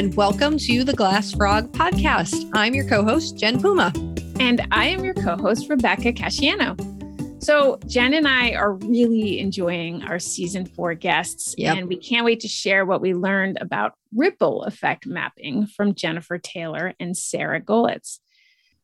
[0.00, 2.48] and welcome to the Glass Frog podcast.
[2.54, 3.92] I'm your co host, Jen Puma.
[4.40, 7.44] And I am your co host, Rebecca Casciano.
[7.44, 11.76] So, Jen and I are really enjoying our season four guests, yep.
[11.76, 16.38] and we can't wait to share what we learned about ripple effect mapping from Jennifer
[16.38, 18.20] Taylor and Sarah Goletz.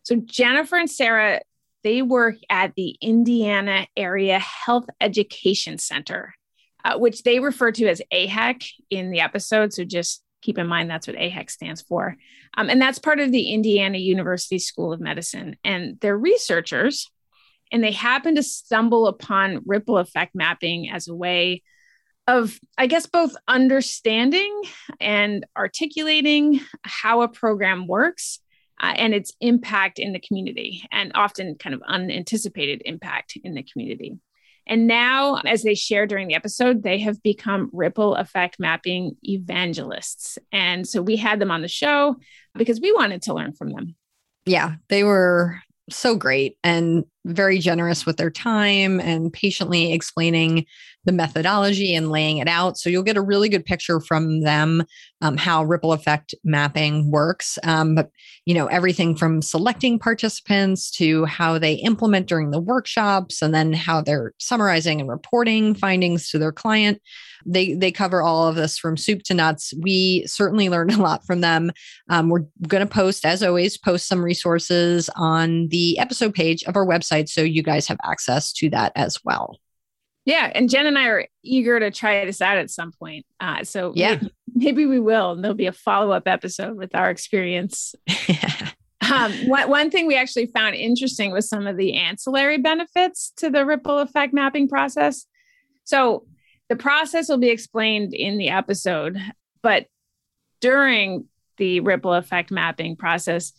[0.03, 1.41] So, Jennifer and Sarah,
[1.83, 6.35] they work at the Indiana Area Health Education Center,
[6.85, 9.72] uh, which they refer to as AHEC in the episode.
[9.72, 12.17] So, just keep in mind that's what AHEC stands for.
[12.57, 15.57] Um, and that's part of the Indiana University School of Medicine.
[15.64, 17.11] And they're researchers
[17.73, 21.63] and they happen to stumble upon ripple effect mapping as a way
[22.29, 24.63] of, I guess, both understanding
[25.01, 28.39] and articulating how a program works
[28.81, 33.62] uh, and its impact in the community, and often kind of unanticipated impact in the
[33.62, 34.19] community.
[34.66, 40.39] And now, as they share during the episode, they have become ripple effect mapping evangelists.
[40.50, 42.17] And so we had them on the show
[42.55, 43.95] because we wanted to learn from them.
[44.45, 50.65] Yeah, they were so great and very generous with their time and patiently explaining
[51.05, 52.77] the methodology and laying it out.
[52.77, 54.85] So you'll get a really good picture from them
[55.23, 57.59] um, how ripple effect mapping works.
[57.63, 58.11] Um, but
[58.45, 63.73] you know everything from selecting participants to how they implement during the workshops, and then
[63.73, 67.01] how they're summarizing and reporting findings to their client.
[67.45, 69.73] They they cover all of this from soup to nuts.
[69.81, 71.73] We certainly learned a lot from them.
[72.09, 76.77] Um, we're going to post, as always, post some resources on the episode page of
[76.77, 79.59] our website so you guys have access to that as well.
[80.25, 83.25] Yeah, and Jen and I are eager to try this out at some point.
[83.39, 85.33] Uh, so yeah, maybe, maybe, we will.
[85.33, 87.95] And there'll be a follow up episode with our experience.
[89.12, 93.51] um, one, one thing we actually found interesting was some of the ancillary benefits to
[93.51, 95.27] the ripple effect mapping process.
[95.84, 96.27] So
[96.69, 99.19] the process will be explained in the episode,
[99.62, 99.86] but
[100.61, 101.27] during
[101.58, 103.52] the ripple effect mapping process,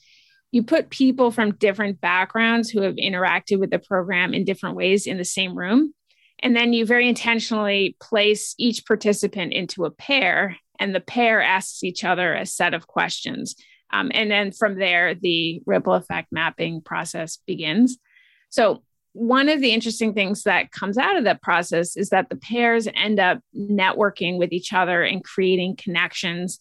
[0.57, 5.07] you put people from different backgrounds who have interacted with the program in different ways
[5.07, 5.94] in the same room
[6.40, 11.84] and then you very intentionally place each participant into a pair, and the pair asks
[11.84, 13.56] each other a set of questions.
[13.91, 17.97] Um, and then from there, the ripple effect mapping process begins.
[18.50, 22.35] So, one of the interesting things that comes out of that process is that the
[22.35, 26.59] pairs end up networking with each other and creating connections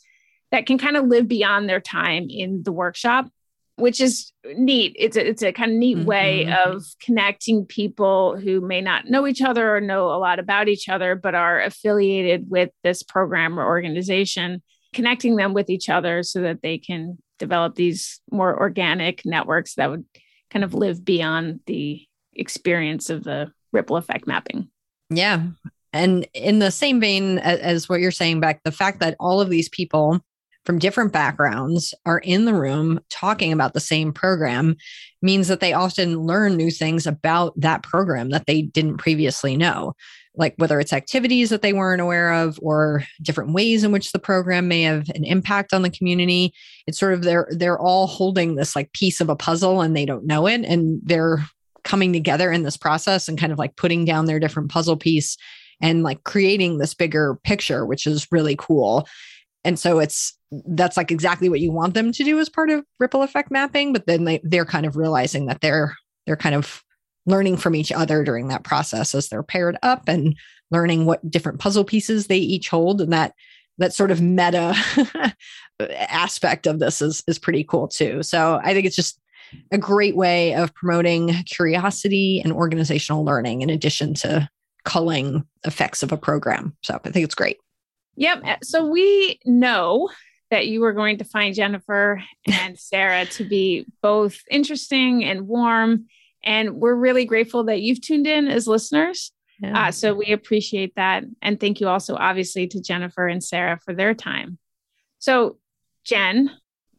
[0.52, 3.28] that can kind of live beyond their time in the workshop
[3.76, 4.96] which is neat.
[4.98, 6.06] It's a, it's a kind of neat mm-hmm.
[6.06, 10.68] way of connecting people who may not know each other or know a lot about
[10.68, 14.62] each other, but are affiliated with this program or organization,
[14.94, 19.90] connecting them with each other so that they can develop these more organic networks that
[19.90, 20.04] would
[20.50, 24.70] kind of live beyond the experience of the ripple effect mapping.
[25.10, 25.42] Yeah.
[25.92, 29.50] And in the same vein as what you're saying, Beck, the fact that all of
[29.50, 30.20] these people
[30.66, 34.76] from different backgrounds are in the room talking about the same program
[35.22, 39.94] means that they often learn new things about that program that they didn't previously know
[40.36, 44.18] like whether it's activities that they weren't aware of or different ways in which the
[44.18, 46.52] program may have an impact on the community.
[46.86, 50.04] It's sort of they're they're all holding this like piece of a puzzle and they
[50.04, 51.44] don't know it and they're
[51.84, 55.36] coming together in this process and kind of like putting down their different puzzle piece
[55.80, 59.08] and like creating this bigger picture which is really cool.
[59.64, 62.84] And so it's that's like exactly what you want them to do as part of
[63.00, 65.94] ripple effect mapping but then they, they're kind of realizing that they're
[66.26, 66.82] they're kind of
[67.26, 70.36] learning from each other during that process as they're paired up and
[70.70, 73.32] learning what different puzzle pieces they each hold and that
[73.78, 74.74] that sort of meta
[76.08, 79.20] aspect of this is is pretty cool too so i think it's just
[79.72, 84.48] a great way of promoting curiosity and organizational learning in addition to
[84.84, 87.58] culling effects of a program so i think it's great
[88.16, 88.42] Yep.
[88.44, 90.08] Uh, so we know
[90.50, 96.06] that you were going to find Jennifer and Sarah to be both interesting and warm.
[96.44, 99.32] And we're really grateful that you've tuned in as listeners.
[99.60, 99.88] Yeah.
[99.88, 101.24] Uh, so we appreciate that.
[101.42, 104.58] And thank you also, obviously, to Jennifer and Sarah for their time.
[105.18, 105.58] So,
[106.04, 106.50] Jen,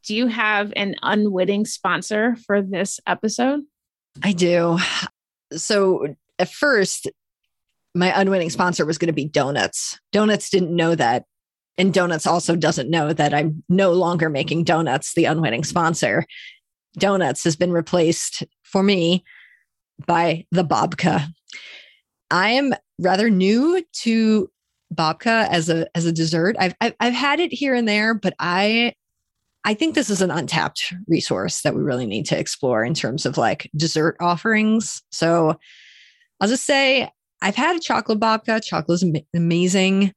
[0.04, 3.62] do you have an unwitting sponsor for this episode?
[4.24, 4.80] I do.
[5.54, 7.10] So, at first,
[7.94, 10.00] my unwitting sponsor was going to be donuts.
[10.12, 11.26] Donuts didn't know that.
[11.78, 16.26] And Donuts also doesn't know that I'm no longer making Donuts the unwitting sponsor.
[16.98, 19.24] Donuts has been replaced for me
[20.06, 21.28] by the babka.
[22.32, 24.50] I am rather new to
[24.94, 26.56] babka as a as a dessert.
[26.60, 28.94] I've, I've I've had it here and there, but I
[29.64, 33.26] I think this is an untapped resource that we really need to explore in terms
[33.26, 35.04] of like dessert offerings.
[35.12, 35.60] So
[36.40, 38.64] I'll just say I've had a chocolate babka.
[38.64, 40.14] Chocolate is amazing.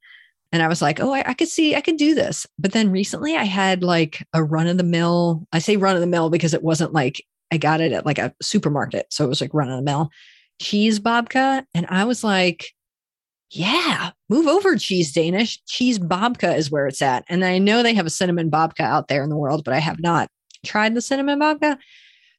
[0.53, 2.47] And I was like, oh, I, I could see, I could do this.
[2.59, 5.47] But then recently I had like a run of the mill.
[5.53, 8.19] I say run of the mill because it wasn't like I got it at like
[8.19, 9.07] a supermarket.
[9.11, 10.11] So it was like run of the mill
[10.61, 11.65] cheese babka.
[11.75, 12.73] And I was like,
[13.51, 15.61] yeah, move over cheese Danish.
[15.65, 17.25] Cheese babka is where it's at.
[17.29, 19.79] And I know they have a cinnamon babka out there in the world, but I
[19.79, 20.29] have not
[20.65, 21.77] tried the cinnamon babka.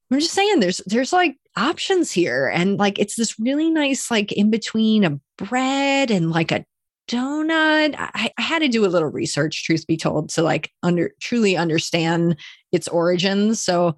[0.09, 2.47] I'm just saying there's there's like options here.
[2.47, 6.65] And like it's this really nice, like in between a bread and like a
[7.07, 7.95] donut.
[7.97, 11.57] I, I had to do a little research, truth be told, to like under truly
[11.57, 12.37] understand
[12.71, 13.61] its origins.
[13.61, 13.95] So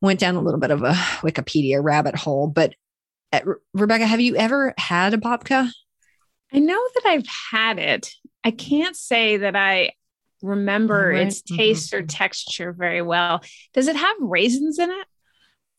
[0.00, 0.92] went down a little bit of a
[1.22, 2.48] Wikipedia rabbit hole.
[2.48, 2.74] But
[3.32, 3.40] uh,
[3.74, 5.70] Rebecca, have you ever had a babka?
[6.52, 8.10] I know that I've had it.
[8.42, 9.92] I can't say that I
[10.42, 11.26] remember right.
[11.26, 12.04] its taste mm-hmm.
[12.04, 13.42] or texture very well.
[13.74, 15.06] Does it have raisins in it?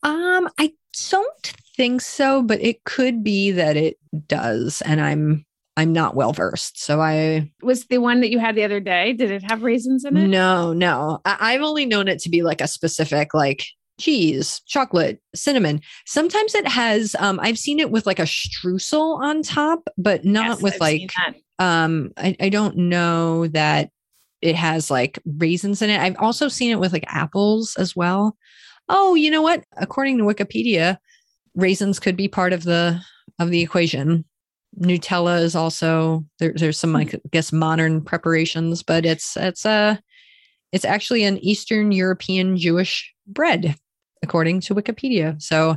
[0.02, 0.72] Um, I
[1.10, 5.44] don't think so, but it could be that it does, and I'm
[5.76, 6.82] I'm not well versed.
[6.82, 9.14] So I was the one that you had the other day.
[9.14, 10.28] Did it have raisins in it?
[10.28, 11.20] No, no.
[11.24, 13.64] I, have only known it to be like a specific like
[13.98, 15.80] cheese, chocolate, cinnamon.
[16.06, 20.46] Sometimes it has um I've seen it with like a streusel on top, but not
[20.46, 21.10] yes, with I've like
[21.58, 23.90] um I, I don't know that
[24.42, 26.00] it has like raisins in it.
[26.00, 28.36] I've also seen it with like apples as well.
[28.88, 29.64] Oh, you know what?
[29.76, 30.98] According to Wikipedia,
[31.54, 33.00] raisins could be part of the
[33.38, 34.26] of the equation.
[34.80, 39.70] Nutella is also there, there's some like I guess modern preparations, but it's it's a
[39.70, 39.96] uh,
[40.72, 43.76] it's actually an Eastern European Jewish bread,
[44.22, 45.40] according to Wikipedia.
[45.40, 45.76] So,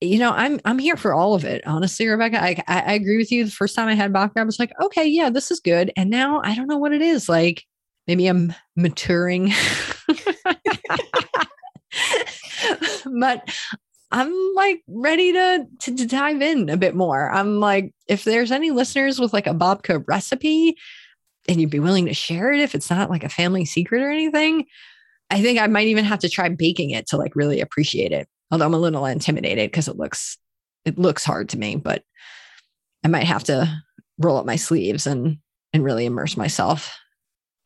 [0.00, 1.66] you know, I'm I'm here for all of it.
[1.66, 3.44] Honestly, Rebecca, I I, agree with you.
[3.44, 5.92] The first time I had babka, I was like, okay, yeah, this is good.
[5.96, 7.28] And now I don't know what it is.
[7.28, 7.64] Like
[8.06, 9.52] maybe I'm maturing.
[13.20, 13.48] but
[14.10, 17.30] I'm like ready to, to, to dive in a bit more.
[17.30, 20.76] I'm like, if there's any listeners with like a babka recipe,
[21.48, 24.10] and you'd be willing to share it if it's not like a family secret or
[24.10, 24.66] anything,
[25.30, 28.28] I think I might even have to try baking it to like really appreciate it.
[28.50, 30.38] Although I'm a little intimidated because it looks
[30.84, 32.02] it looks hard to me, but
[33.04, 33.82] I might have to
[34.18, 35.38] roll up my sleeves and
[35.72, 36.96] and really immerse myself.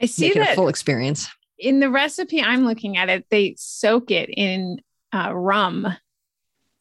[0.00, 1.28] I see that a full experience.
[1.58, 4.81] In the recipe I'm looking at it, they soak it in
[5.12, 5.94] uh, rum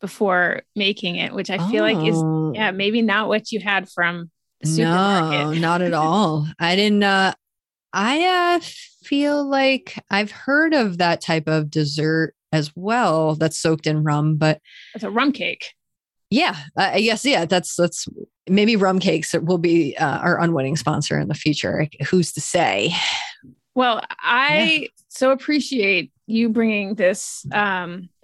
[0.01, 1.87] before making it, which I feel oh.
[1.87, 2.53] like is oh.
[2.53, 4.31] yeah maybe not what you had from
[4.65, 6.47] no, not at all.
[6.59, 7.03] I didn't.
[7.03, 7.33] Uh,
[7.93, 8.59] I uh,
[9.03, 14.35] feel like I've heard of that type of dessert as well that's soaked in rum,
[14.35, 14.61] but
[14.95, 15.73] it's a rum cake.
[16.29, 17.45] Yeah, uh, I guess yeah.
[17.45, 18.07] That's that's
[18.47, 21.87] maybe rum cakes will be uh, our unwitting sponsor in the future.
[22.09, 22.93] Who's to say?
[23.75, 24.87] Well, I yeah.
[25.07, 28.09] so appreciate you bringing this um,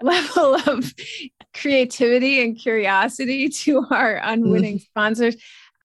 [0.02, 0.92] level of
[1.54, 4.82] creativity and curiosity to our unwitting mm.
[4.82, 5.36] sponsors.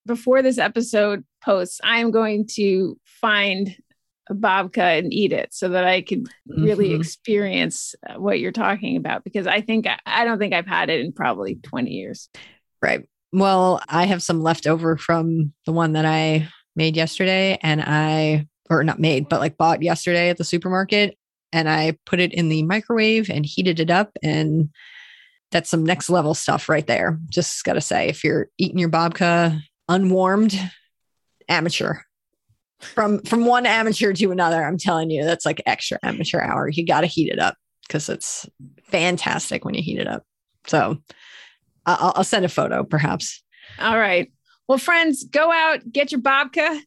[0.06, 3.76] Before this episode posts, I am going to find
[4.28, 7.00] a babka and eat it so that I could really mm-hmm.
[7.00, 11.00] experience uh, what you're talking about because I think I don't think I've had it
[11.00, 12.28] in probably 20 years.
[12.82, 13.08] Right.
[13.32, 18.46] Well, I have some left over from the one that I made yesterday and I
[18.68, 21.16] or not made, but like bought yesterday at the supermarket
[21.56, 24.68] and I put it in the microwave and heated it up and
[25.50, 27.18] that's some next level stuff right there.
[27.30, 30.58] Just got to say, if you're eating your babka unwarmed,
[31.48, 31.94] amateur.
[32.80, 36.68] From from one amateur to another, I'm telling you, that's like extra amateur hour.
[36.68, 38.46] You got to heat it up because it's
[38.90, 40.24] fantastic when you heat it up.
[40.66, 40.98] So
[41.86, 43.42] I'll, I'll send a photo, perhaps.
[43.78, 44.30] All right.
[44.68, 46.80] Well, friends, go out, get your babka,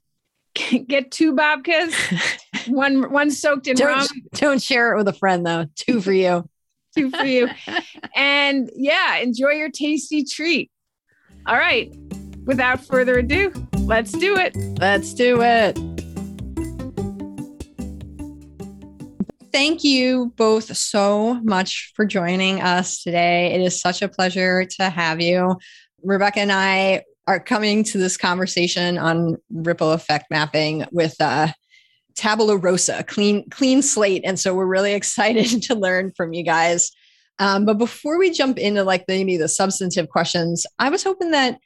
[0.54, 1.94] get two babkas,
[2.68, 4.08] one one soaked in don't, rum.
[4.34, 5.66] Don't share it with a friend though.
[5.76, 6.50] Two for you
[6.96, 7.50] two for you.
[8.16, 10.72] and yeah, enjoy your tasty treat.
[11.46, 11.94] All right.
[12.46, 14.56] Without further ado, let's do it.
[14.80, 15.78] Let's do it.
[19.52, 23.54] Thank you both so much for joining us today.
[23.54, 25.58] It is such a pleasure to have you.
[26.04, 31.48] Rebecca and I are coming to this conversation on ripple effect mapping with uh,
[32.16, 36.92] tabula rosa, clean clean slate, and so we're really excited to learn from you guys.
[37.38, 41.60] Um, but before we jump into like maybe the substantive questions, I was hoping that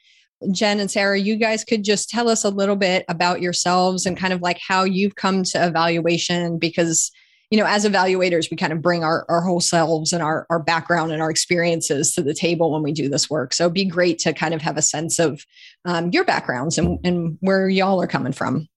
[0.51, 4.17] Jen and Sarah, you guys could just tell us a little bit about yourselves and
[4.17, 7.09] kind of like how you've come to evaluation because
[7.53, 10.57] you know as evaluators we kind of bring our, our whole selves and our, our
[10.57, 13.85] background and our experiences to the table when we do this work so it'd be
[13.85, 15.45] great to kind of have a sense of
[15.85, 18.67] um, your backgrounds and, and where y'all are coming from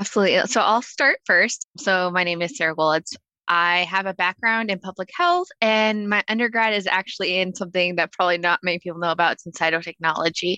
[0.00, 0.40] Absolutely.
[0.46, 1.66] So I'll start first.
[1.76, 3.14] So my name is Sarah Goletz.
[3.46, 8.10] I have a background in public health, and my undergrad is actually in something that
[8.10, 9.32] probably not many people know about.
[9.32, 10.56] It's in cytotechnology.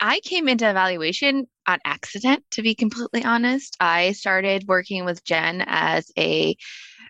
[0.00, 3.76] I came into evaluation on accident, to be completely honest.
[3.80, 6.56] I started working with Jen as a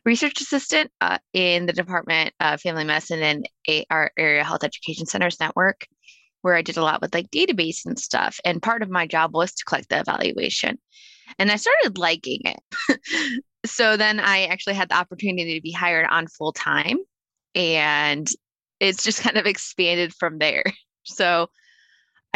[0.05, 5.05] research assistant uh, in the Department of Family Medicine and a, our Area Health Education
[5.07, 5.87] Centers network,
[6.43, 8.39] where I did a lot with like database and stuff.
[8.45, 10.79] And part of my job was to collect the evaluation.
[11.41, 13.43] And I started liking it.
[13.67, 16.99] so then I actually had the opportunity to be hired on full time.
[17.57, 18.29] And
[18.79, 20.65] it's just kind of expanded from there.
[21.09, 21.47] So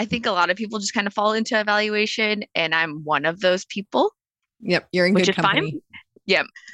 [0.01, 3.27] I think a lot of people just kind of fall into evaluation, and I'm one
[3.27, 4.15] of those people.
[4.61, 5.73] Yep, you're in which good company.
[5.73, 5.81] Fine.
[6.25, 6.47] Yep.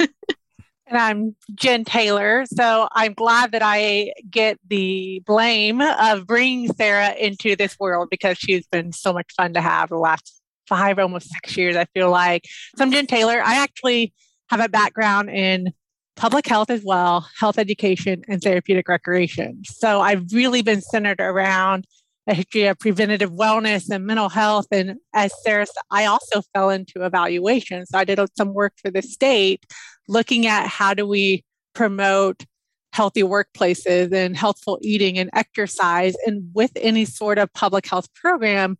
[0.87, 2.45] and I'm Jen Taylor.
[2.47, 8.39] So I'm glad that I get the blame of bringing Sarah into this world because
[8.39, 12.11] she's been so much fun to have the last five, almost six years, I feel
[12.11, 12.45] like.
[12.77, 13.43] So I'm Jen Taylor.
[13.45, 14.15] I actually
[14.51, 15.73] have a background in
[16.15, 19.63] public health as well, health education, and therapeutic recreation.
[19.65, 21.87] So I've really been centered around
[22.27, 24.67] a history of preventative wellness and mental health.
[24.73, 27.87] And as Sarah, I also fell into evaluation.
[27.87, 29.65] So I did some work for the state
[30.09, 32.45] looking at how do we promote
[32.93, 36.15] healthy workplaces and healthful eating and exercise.
[36.27, 38.79] And with any sort of public health program,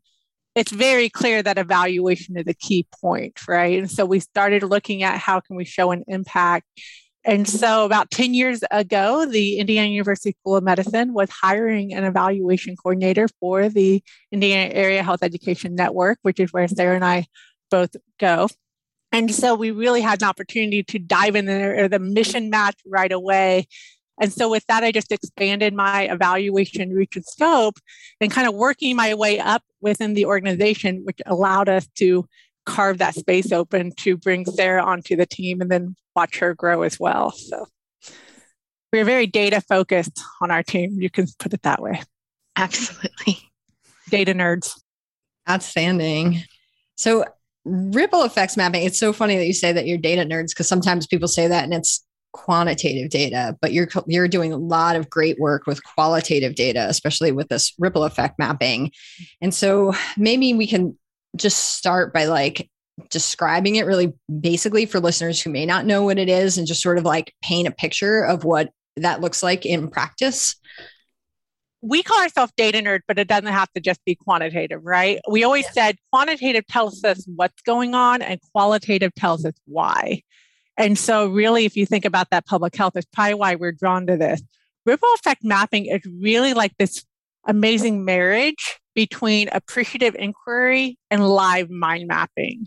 [0.55, 3.79] it's very clear that evaluation is a key point, right?
[3.79, 6.67] And so we started looking at how can we show an impact
[7.27, 12.05] and so, about 10 years ago, the Indiana University School of Medicine was hiring an
[12.05, 17.27] evaluation coordinator for the Indiana Area Health Education Network, which is where Sarah and I
[17.69, 18.49] both go.
[19.11, 23.11] And so, we really had an opportunity to dive in there, the mission match right
[23.11, 23.67] away.
[24.21, 27.81] And so, with that, I just expanded my evaluation reach and scope
[28.21, 32.25] and kind of working my way up within the organization, which allowed us to
[32.67, 36.83] carve that space open to bring Sarah onto the team and then watch her grow
[36.83, 37.31] as well.
[37.31, 37.67] So
[38.93, 41.01] we're very data focused on our team.
[41.01, 42.03] You can put it that way.
[42.57, 43.39] Absolutely.
[44.11, 44.71] Data nerds.
[45.49, 46.43] Outstanding.
[46.97, 47.25] So
[47.65, 51.07] ripple effects mapping, it's so funny that you say that you're data nerds because sometimes
[51.07, 55.39] people say that and it's quantitative data, but you're you're doing a lot of great
[55.39, 58.93] work with qualitative data, especially with this ripple effect mapping.
[59.41, 60.97] And so maybe we can
[61.37, 62.69] just start by like
[63.11, 66.83] describing it really basically for listeners who may not know what it is and just
[66.83, 70.57] sort of like paint a picture of what that looks like in practice?
[71.83, 75.21] We call ourselves data nerd, but it doesn't have to just be quantitative, right?
[75.29, 75.73] We always yeah.
[75.73, 80.23] said quantitative tells us what's going on and qualitative tells us why.
[80.79, 84.07] And so, really, if you think about that public health, it's probably why we're drawn
[84.09, 84.43] to this.
[84.85, 87.05] Ripple effect mapping is really like this
[87.47, 92.67] amazing marriage between appreciative inquiry and live mind mapping.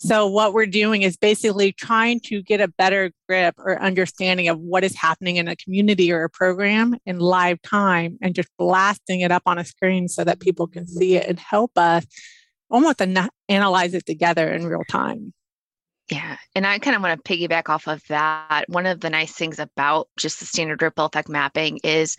[0.00, 4.60] So, what we're doing is basically trying to get a better grip or understanding of
[4.60, 9.22] what is happening in a community or a program in live time and just blasting
[9.22, 12.06] it up on a screen so that people can see it and help us
[12.70, 15.34] almost an- analyze it together in real time.
[16.08, 16.36] Yeah.
[16.54, 18.66] And I kind of want to piggyback off of that.
[18.68, 22.16] One of the nice things about just the standard ripple effect mapping is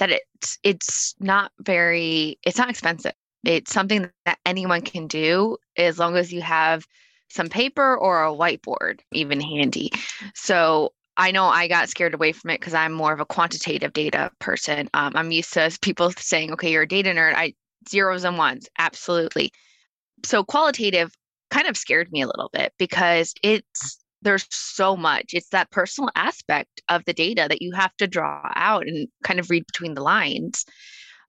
[0.00, 3.12] that it's it's not very it's not expensive
[3.44, 6.86] it's something that anyone can do as long as you have
[7.28, 9.90] some paper or a whiteboard, even handy.
[10.34, 13.92] So I know I got scared away from it because I'm more of a quantitative
[13.92, 14.90] data person.
[14.94, 17.34] Um, I'm used to people saying, okay, you're a data nerd.
[17.34, 17.54] I
[17.88, 19.52] zeros and ones, absolutely.
[20.24, 21.14] So qualitative
[21.50, 25.30] kind of scared me a little bit because it's there's so much.
[25.32, 29.40] It's that personal aspect of the data that you have to draw out and kind
[29.40, 30.64] of read between the lines.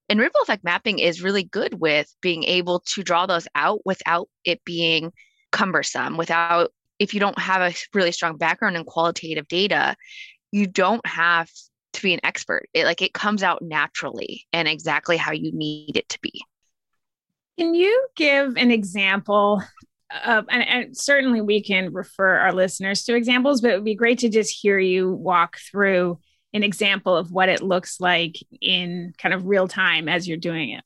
[0.10, 4.28] And ripple effect mapping is really good with being able to draw those out without
[4.44, 5.14] it being
[5.52, 9.96] cumbersome, without, if you don't have a really strong background in qualitative data,
[10.52, 11.50] you don't have
[11.94, 12.68] to be an expert.
[12.74, 16.42] It like it comes out naturally and exactly how you need it to be.
[17.58, 19.62] Can you give an example
[20.25, 23.96] of, and, and, certainly we can refer our listeners to examples, but it would be
[23.96, 26.20] great to just hear you walk through
[26.53, 30.72] an example of what it looks like in kind of real time as you're doing
[30.72, 30.84] it?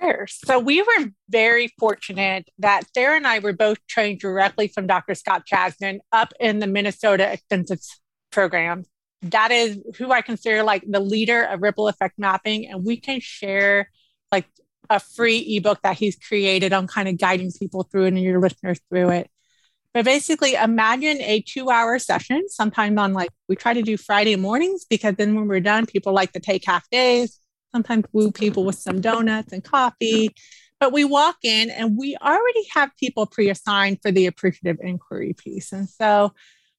[0.00, 0.26] Sure.
[0.28, 5.14] So we were very fortunate that Sarah and I were both trained directly from Dr.
[5.14, 7.78] Scott Chazdon up in the Minnesota Extension
[8.30, 8.84] Program.
[9.22, 12.66] That is who I consider like the leader of ripple effect mapping.
[12.66, 13.90] And we can share
[14.30, 14.46] like
[14.90, 18.40] a free ebook that he's created on kind of guiding people through it and your
[18.40, 19.30] listeners through it.
[19.94, 24.36] But basically, imagine a two hour session, sometime on like, we try to do Friday
[24.36, 27.40] mornings because then when we're done, people like to take half days,
[27.72, 30.34] sometimes woo people with some donuts and coffee.
[30.80, 35.32] But we walk in and we already have people pre assigned for the appreciative inquiry
[35.32, 35.72] piece.
[35.72, 36.34] And so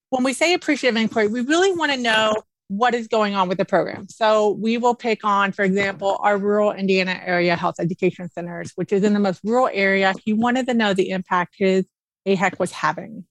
[0.10, 2.36] when we say appreciative inquiry, we really want to know
[2.70, 4.08] what is going on with the program.
[4.10, 8.92] So we will pick on, for example, our rural Indiana area health education centers, which
[8.92, 10.14] is in the most rural area.
[10.24, 11.86] He wanted to know the impact his
[12.28, 13.26] AHEC was having.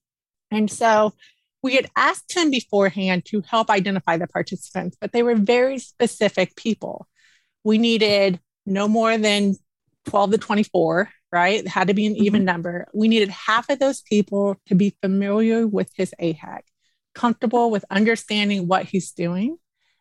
[0.50, 1.12] And so
[1.62, 6.56] we had asked him beforehand to help identify the participants, but they were very specific
[6.56, 7.06] people.
[7.62, 9.56] We needed no more than
[10.06, 11.60] 12 to 24, right?
[11.60, 12.46] It had to be an even mm-hmm.
[12.46, 12.88] number.
[12.94, 16.62] We needed half of those people to be familiar with his AHEC
[17.16, 19.56] comfortable with understanding what he's doing.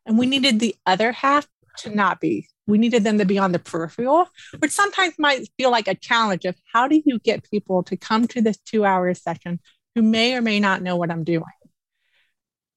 [0.06, 0.32] And we mm-hmm.
[0.32, 1.48] needed the other half
[1.80, 2.48] to not be.
[2.68, 4.28] We needed them to be on the peripheral,
[4.60, 8.28] which sometimes might feel like a challenge of how do you get people to come
[8.30, 9.60] to this two hour session
[9.94, 11.44] who may or may not know what I'm doing?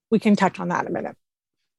[0.09, 1.17] We can touch on that in a minute.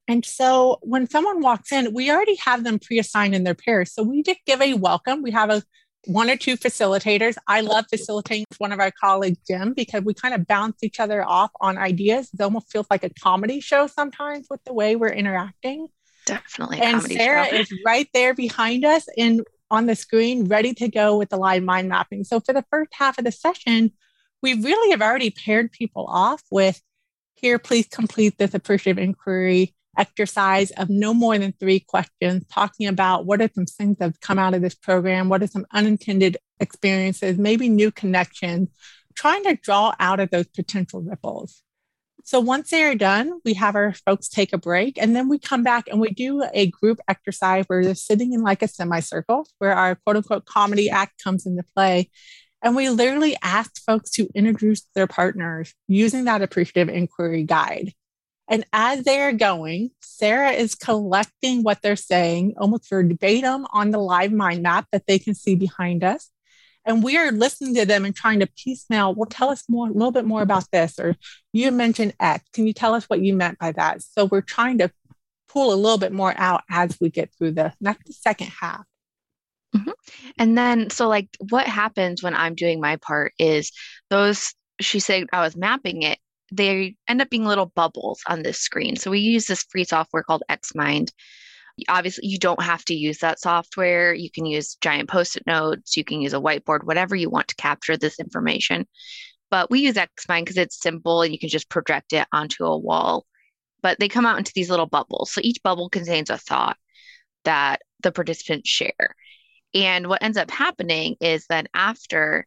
[0.09, 3.93] And so when someone walks in, we already have them pre assigned in their pairs.
[3.93, 5.23] So we just give a welcome.
[5.23, 5.63] We have a
[6.07, 7.37] one or two facilitators.
[7.47, 11.01] I love facilitating with one of our colleagues, Jim, because we kind of bounce each
[11.01, 12.31] other off on ideas.
[12.33, 15.89] It almost feels like a comedy show sometimes with the way we're interacting.
[16.27, 16.81] Definitely.
[16.81, 17.57] And Sarah show.
[17.57, 21.63] is right there behind us and on the screen, ready to go with the live
[21.63, 22.25] mind mapping.
[22.25, 23.93] So for the first half of the session,
[24.43, 26.81] we really have already paired people off with
[27.41, 33.27] here, please complete this appreciative inquiry exercise of no more than three questions, talking about
[33.27, 36.39] what are some things that have come out of this program, what are some unintended
[36.59, 38.71] experiences, maybe new connections,
[39.15, 41.63] trying to draw out of those potential ripples.
[42.25, 45.39] So once they are done, we have our folks take a break and then we
[45.39, 49.47] come back and we do a group exercise where they're sitting in like a semicircle
[49.59, 52.11] where our quote unquote comedy act comes into play.
[52.63, 57.95] And we literally ask folks to introduce their partners using that appreciative inquiry guide.
[58.51, 63.99] And as they are going, Sarah is collecting what they're saying almost verbatim on the
[63.99, 66.29] live mind map that they can see behind us.
[66.85, 69.93] And we are listening to them and trying to piecemeal, well, tell us more, a
[69.93, 70.99] little bit more about this.
[70.99, 71.15] Or
[71.53, 72.45] you mentioned X.
[72.53, 74.03] Can you tell us what you meant by that?
[74.03, 74.91] So we're trying to
[75.49, 78.85] pull a little bit more out as we get through the, that's the second half.
[79.77, 79.91] Mm-hmm.
[80.39, 83.71] And then, so like what happens when I'm doing my part is
[84.09, 86.19] those, she said I was mapping it
[86.53, 88.97] they end up being little bubbles on this screen.
[88.97, 91.11] So we use this free software called Xmind.
[91.89, 94.13] Obviously, you don't have to use that software.
[94.13, 97.49] You can use giant post it notes, you can use a whiteboard, whatever you want
[97.49, 98.87] to capture this information.
[99.51, 102.79] But we use Xmind because it's simple and you can just project it onto a
[102.79, 103.27] wall.
[103.83, 105.33] But they come out into these little bubbles.
[105.33, 106.77] So each bubble contains a thought
[107.45, 109.17] that the participants share.
[109.75, 112.47] And what ends up happening is that after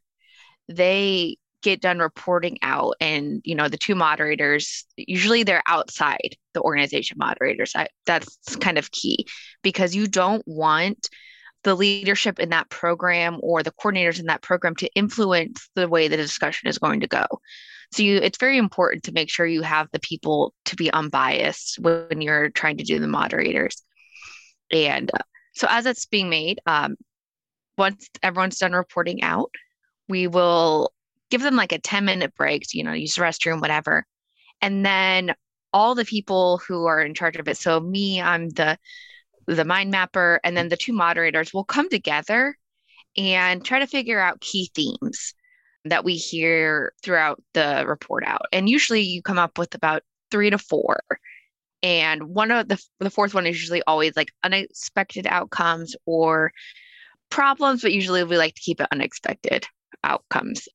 [0.67, 6.61] they get done reporting out and you know the two moderators usually they're outside the
[6.61, 7.73] organization moderators.
[7.75, 9.25] I, that's kind of key
[9.63, 11.09] because you don't want
[11.63, 16.07] the leadership in that program or the coordinators in that program to influence the way
[16.07, 17.25] the discussion is going to go.
[17.93, 21.79] So you it's very important to make sure you have the people to be unbiased
[21.79, 23.81] when you're trying to do the moderators.
[24.71, 25.23] And uh,
[25.53, 26.97] so as it's being made um,
[27.77, 29.51] once everyone's done reporting out
[30.09, 30.91] we will
[31.33, 34.05] give them like a 10 minute break, you know, use the restroom, whatever.
[34.61, 35.33] And then
[35.73, 37.57] all the people who are in charge of it.
[37.57, 38.77] So me, I'm the
[39.47, 42.55] the mind mapper, and then the two moderators will come together
[43.17, 45.33] and try to figure out key themes
[45.85, 48.45] that we hear throughout the report out.
[48.53, 50.99] And usually you come up with about three to four.
[51.81, 56.51] And one of the the fourth one is usually always like unexpected outcomes or
[57.31, 59.65] problems, but usually we like to keep it unexpected
[60.03, 60.67] outcomes.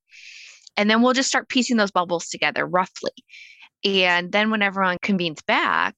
[0.79, 3.11] And then we'll just start piecing those bubbles together roughly.
[3.83, 5.93] And then when everyone convenes back,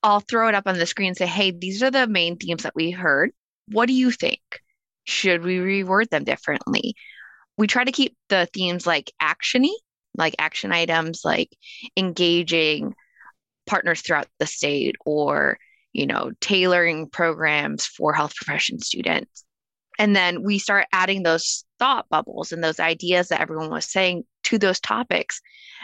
[0.00, 2.62] I'll throw it up on the screen and say, hey, these are the main themes
[2.62, 3.32] that we heard.
[3.72, 4.40] What do you think?
[5.02, 6.94] Should we reword them differently?
[7.58, 9.74] We try to keep the themes like actiony,
[10.16, 11.50] like action items, like
[11.96, 12.94] engaging
[13.66, 15.58] partners throughout the state or,
[15.92, 19.44] you know, tailoring programs for health profession students.
[19.98, 24.24] And then we start adding those thought bubbles and those ideas that everyone was saying
[24.44, 25.40] to those topics.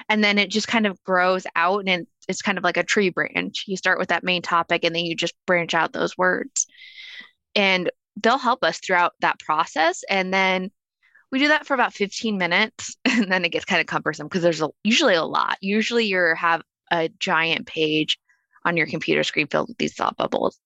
[0.09, 3.11] And then it just kind of grows out and it's kind of like a tree
[3.11, 3.65] branch.
[3.67, 6.67] You start with that main topic and then you just branch out those words.
[7.55, 7.91] And
[8.23, 10.03] they'll help us throughout that process.
[10.09, 10.71] And then
[11.31, 14.43] we do that for about 15 minutes and then it gets kind of cumbersome because
[14.43, 15.59] there's a, usually a lot.
[15.61, 18.19] Usually you have a giant page
[18.65, 20.59] on your computer screen filled with these thought bubbles.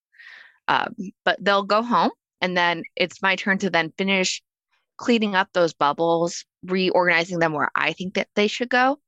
[0.68, 2.10] Um, but they'll go home
[2.40, 4.42] and then it's my turn to then finish
[4.96, 8.98] cleaning up those bubbles, reorganizing them where I think that they should go.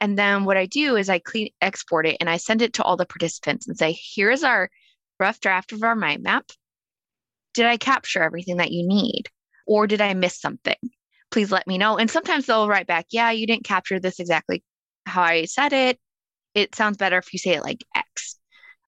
[0.00, 2.82] And then what I do is I clean export it and I send it to
[2.82, 4.70] all the participants and say, here's our
[5.18, 6.50] rough draft of our mind map.
[7.54, 9.24] Did I capture everything that you need?
[9.66, 10.76] Or did I miss something?
[11.30, 11.98] Please let me know.
[11.98, 14.62] And sometimes they'll write back, yeah, you didn't capture this exactly
[15.04, 15.98] how I said it.
[16.54, 18.38] It sounds better if you say it like X.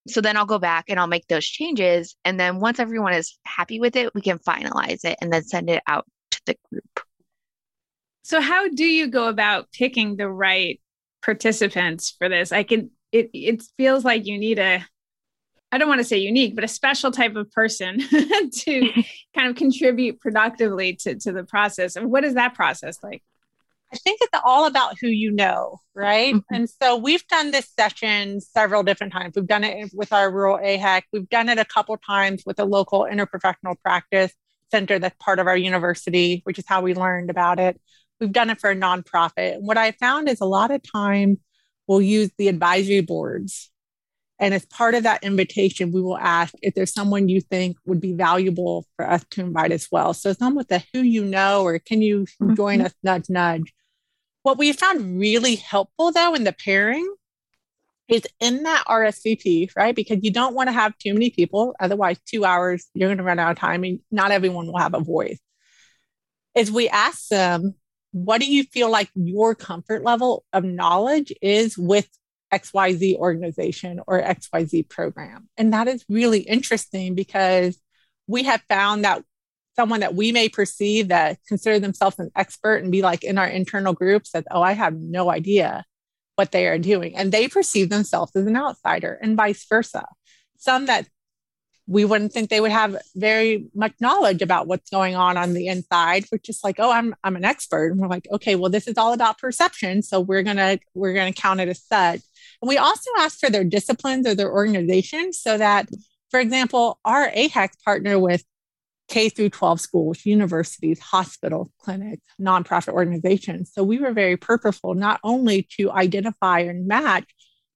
[0.08, 2.16] So then I'll go back and I'll make those changes.
[2.24, 5.68] And then once everyone is happy with it, we can finalize it and then send
[5.68, 6.06] it out
[6.46, 7.00] the group.
[8.22, 10.80] So how do you go about picking the right
[11.22, 12.52] participants for this?
[12.52, 14.84] I can it it feels like you need a
[15.72, 18.00] I don't want to say unique, but a special type of person
[18.52, 18.92] to
[19.36, 21.96] kind of contribute productively to, to the process.
[21.96, 23.22] And what is that process like?
[23.92, 26.34] I think it's all about who you know, right?
[26.34, 26.54] Mm-hmm.
[26.54, 29.34] And so we've done this session several different times.
[29.34, 31.02] We've done it with our rural AHEC.
[31.12, 34.32] We've done it a couple times with a local interprofessional practice
[34.70, 37.80] center that's part of our university, which is how we learned about it.
[38.20, 39.54] We've done it for a nonprofit.
[39.54, 41.38] And what I found is a lot of time
[41.86, 43.70] we'll use the advisory boards.
[44.38, 48.00] And as part of that invitation, we will ask if there's someone you think would
[48.00, 50.14] be valuable for us to invite as well.
[50.14, 52.54] So some with the who you know, or can you mm-hmm.
[52.54, 53.74] join us, nudge, nudge.
[54.42, 57.06] What we found really helpful though in the pairing
[58.10, 59.94] is in that RSVP, right?
[59.94, 61.74] Because you don't want to have too many people.
[61.78, 64.94] Otherwise, two hours, you're going to run out of time and not everyone will have
[64.94, 65.38] a voice.
[66.56, 67.74] Is we ask them,
[68.10, 72.08] what do you feel like your comfort level of knowledge is with
[72.52, 75.48] XYZ organization or XYZ program?
[75.56, 77.78] And that is really interesting because
[78.26, 79.22] we have found that
[79.76, 83.46] someone that we may perceive that consider themselves an expert and be like in our
[83.46, 85.84] internal groups that, oh, I have no idea
[86.36, 87.16] what they are doing.
[87.16, 90.06] And they perceive themselves as an outsider and vice versa.
[90.56, 91.06] Some that
[91.90, 95.66] we wouldn't think they would have very much knowledge about what's going on on the
[95.66, 98.86] inside we're just like oh i'm i'm an expert and we're like okay well this
[98.86, 102.20] is all about perception so we're gonna we're gonna count it as such
[102.62, 105.88] and we also ask for their disciplines or their organization so that
[106.30, 108.44] for example our AHEC partner with
[109.10, 113.72] K through 12 schools, universities, hospitals, clinics, nonprofit organizations.
[113.74, 117.24] So we were very purposeful not only to identify and match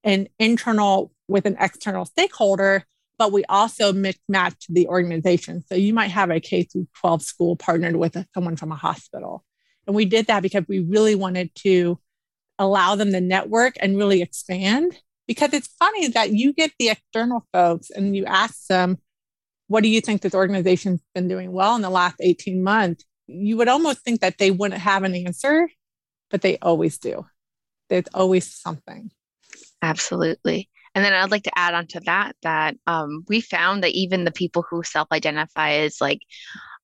[0.04, 2.84] an internal with an external stakeholder,
[3.18, 5.64] but we also mix match the organization.
[5.68, 9.44] So you might have a K through 12 school partnered with someone from a hospital.
[9.86, 11.98] And we did that because we really wanted to
[12.58, 14.96] allow them to network and really expand.
[15.26, 18.98] Because it's funny that you get the external folks and you ask them,
[19.74, 23.04] what do you think this organization's been doing well in the last 18 months?
[23.26, 25.68] You would almost think that they wouldn't have an answer,
[26.30, 27.26] but they always do.
[27.90, 29.10] There's always something.
[29.82, 30.70] Absolutely.
[30.94, 34.22] And then I'd like to add on to that that um, we found that even
[34.22, 36.20] the people who self identify as like,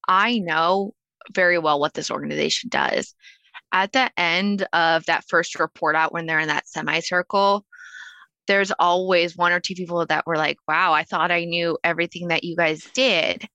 [0.08, 0.92] I know
[1.32, 3.14] very well what this organization does.
[3.70, 7.64] At the end of that first report out, when they're in that semicircle,
[8.50, 12.28] there's always one or two people that were like, wow, I thought I knew everything
[12.28, 13.46] that you guys did,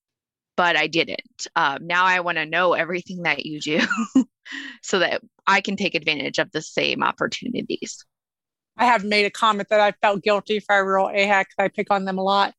[0.56, 1.48] but I didn't.
[1.54, 3.82] Um, now I want to know everything that you do
[4.82, 8.06] so that I can take advantage of the same opportunities.
[8.78, 11.48] I have made a comment that I felt guilty for our rural AHEC.
[11.60, 12.54] I pick on them a lot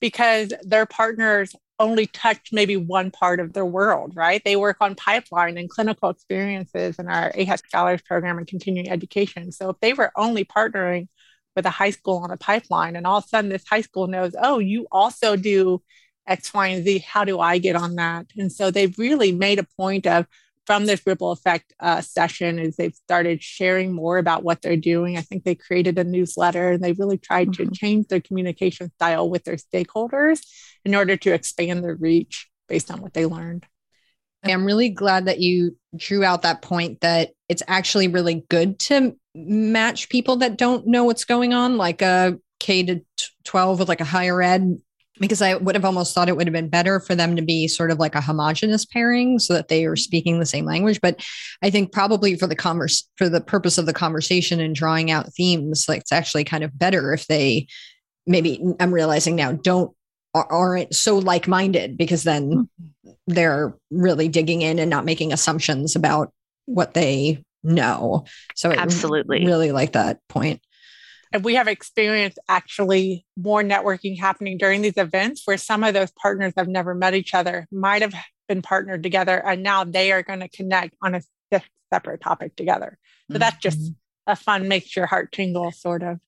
[0.00, 4.40] because their partners only touch maybe one part of their world, right?
[4.44, 9.50] They work on pipeline and clinical experiences in our AHEC Scholars Program and continuing education.
[9.50, 11.08] So if they were only partnering
[11.56, 14.06] with a high school on a pipeline and all of a sudden this high school
[14.06, 15.82] knows, oh, you also do
[16.26, 18.26] X, Y, and Z, how do I get on that?
[18.36, 20.26] And so they've really made a point of
[20.66, 25.16] from this ripple effect uh, session is they've started sharing more about what they're doing.
[25.16, 27.70] I think they created a newsletter and they really tried mm-hmm.
[27.70, 30.46] to change their communication style with their stakeholders
[30.84, 33.66] in order to expand their reach based on what they learned.
[34.42, 39.16] I'm really glad that you drew out that point that it's actually really good to
[39.34, 43.00] match people that don't know what's going on, like a K to
[43.44, 44.78] 12 with like a higher ed
[45.20, 47.68] because I would have almost thought it would have been better for them to be
[47.68, 49.98] sort of like a homogenous pairing so that they are mm-hmm.
[49.98, 51.00] speaking the same language.
[51.00, 51.22] But
[51.62, 55.32] I think probably for the converse for the purpose of the conversation and drawing out
[55.34, 57.68] themes, like it's actually kind of better if they
[58.26, 59.94] maybe I'm realizing now don't
[60.34, 63.10] aren't so like-minded because then mm-hmm.
[63.26, 66.32] they're really digging in and not making assumptions about
[66.66, 68.24] what they know.
[68.54, 70.62] So absolutely really like that point.
[71.32, 76.10] And we have experienced actually more networking happening during these events where some of those
[76.12, 78.14] partners have never met each other, might have
[78.48, 81.22] been partnered together, and now they are going to connect on a
[81.92, 82.98] separate topic together.
[83.28, 83.40] So mm-hmm.
[83.40, 84.32] that's just mm-hmm.
[84.32, 86.18] a fun, makes your heart tingle sort of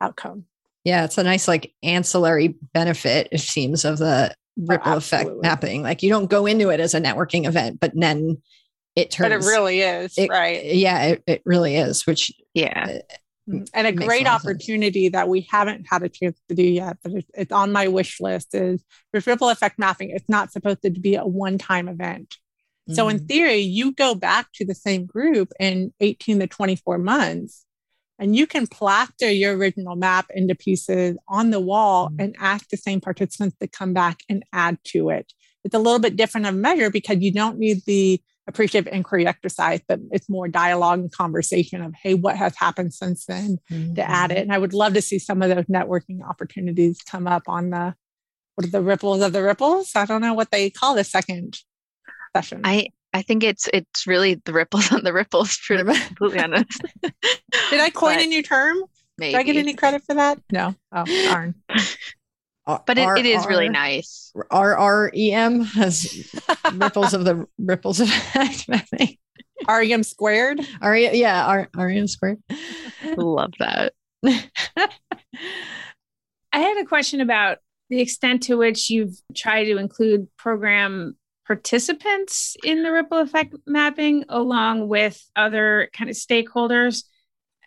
[0.00, 0.44] outcome.
[0.84, 5.82] Yeah, it's a nice like ancillary benefit, it seems, of the ripple oh, effect mapping.
[5.82, 8.38] Like you don't go into it as a networking event, but then
[8.96, 9.28] it turns.
[9.28, 10.64] But it really is, it, right?
[10.64, 12.98] Yeah, it, it really is, which yeah.
[13.50, 15.12] Uh, and a great opportunity sense.
[15.12, 18.20] that we haven't had a chance to do yet, but it's, it's on my wish
[18.20, 20.10] list is with ripple effect mapping.
[20.10, 22.36] It's not supposed to be a one-time event.
[22.88, 22.94] Mm-hmm.
[22.94, 23.28] So in mm.
[23.28, 27.64] theory, you go back to the same group in 18 to 24 months
[28.18, 32.20] And you can plaster your original map into pieces on the wall mm-hmm.
[32.20, 35.32] and ask the same participants to come back and add to it.
[35.64, 39.80] It's a little bit different of measure because you don't need the appreciative inquiry exercise,
[39.86, 43.94] but it's more dialogue and conversation of, hey, what has happened since then mm-hmm.
[43.94, 44.34] to add it.
[44.34, 44.42] Mm-hmm.
[44.42, 47.94] And I would love to see some of those networking opportunities come up on the
[48.54, 49.92] what are the ripples of the ripples?
[49.94, 51.60] I don't know what they call the second
[52.34, 52.62] session.
[52.64, 56.82] I I think it's it's really the ripples on the ripples, to be completely honest.
[57.02, 58.82] Did I coin but a new term?
[59.16, 59.32] Maybe.
[59.32, 60.40] Did I get any credit for that?
[60.52, 60.74] No.
[60.92, 61.54] Oh, darn.
[62.66, 64.32] but it, it is really nice.
[64.50, 66.30] R R E M has
[66.74, 68.08] ripples of the ripples of
[69.68, 70.60] REM squared.
[70.80, 72.38] R yeah, R REM squared.
[73.16, 73.92] Love that.
[76.52, 77.58] I had a question about
[77.90, 81.16] the extent to which you've tried to include program
[81.48, 87.04] participants in the ripple effect mapping along with other kind of stakeholders.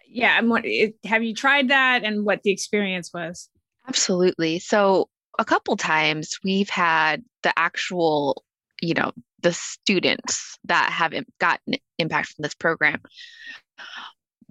[0.08, 0.66] Yeah and what
[1.04, 3.50] have you tried that and what the experience was?
[3.88, 4.60] Absolutely.
[4.60, 8.44] So a couple times we've had the actual
[8.84, 13.02] you know the students that have gotten impact from this program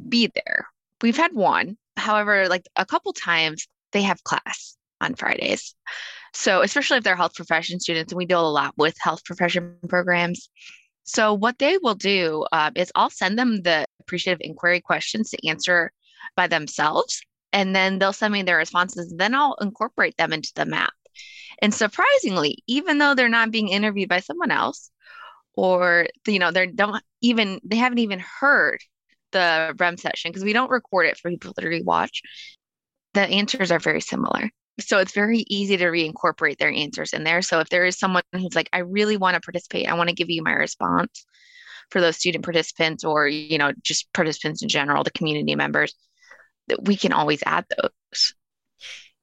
[0.08, 0.66] be there.
[1.02, 1.76] We've had one.
[1.96, 5.76] However like a couple times they have class on Fridays.
[6.32, 9.76] So, especially if they're health profession students, and we deal a lot with health profession
[9.88, 10.48] programs.
[11.04, 15.48] So, what they will do uh, is I'll send them the appreciative inquiry questions to
[15.48, 15.92] answer
[16.36, 17.20] by themselves,
[17.52, 19.12] and then they'll send me their responses.
[19.16, 20.92] Then I'll incorporate them into the map.
[21.62, 24.90] And surprisingly, even though they're not being interviewed by someone else,
[25.54, 28.80] or you know, they don't even they haven't even heard
[29.32, 32.20] the REM session because we don't record it for people to rewatch.
[33.14, 37.42] The answers are very similar so it's very easy to reincorporate their answers in there.
[37.42, 40.14] So if there is someone who's like, I really want to participate, I want to
[40.14, 41.24] give you my response
[41.90, 45.94] for those student participants or, you know, just participants in general, the community members,
[46.68, 48.34] that we can always add those.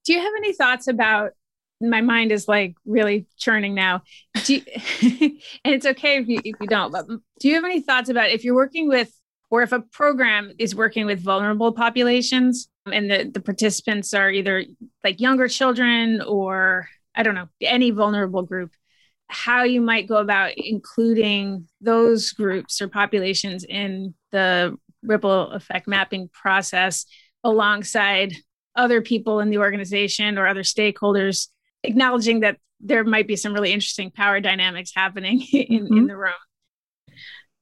[0.05, 1.31] Do you have any thoughts about
[1.79, 4.01] my mind is like really churning now.
[4.45, 4.61] You,
[5.01, 8.29] and it's okay if you if you don't, but do you have any thoughts about
[8.29, 9.11] if you're working with
[9.49, 14.63] or if a program is working with vulnerable populations and the, the participants are either
[15.03, 18.71] like younger children or I don't know, any vulnerable group,
[19.27, 26.29] how you might go about including those groups or populations in the ripple effect mapping
[26.31, 27.05] process
[27.43, 28.33] alongside
[28.75, 31.47] other people in the organization or other stakeholders,
[31.83, 35.97] acknowledging that there might be some really interesting power dynamics happening in, mm-hmm.
[35.97, 36.33] in the room.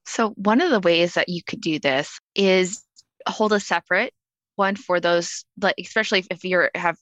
[0.06, 2.84] So, one of the ways that you could do this is
[3.28, 4.14] hold a separate
[4.56, 6.98] one for those, like especially if you have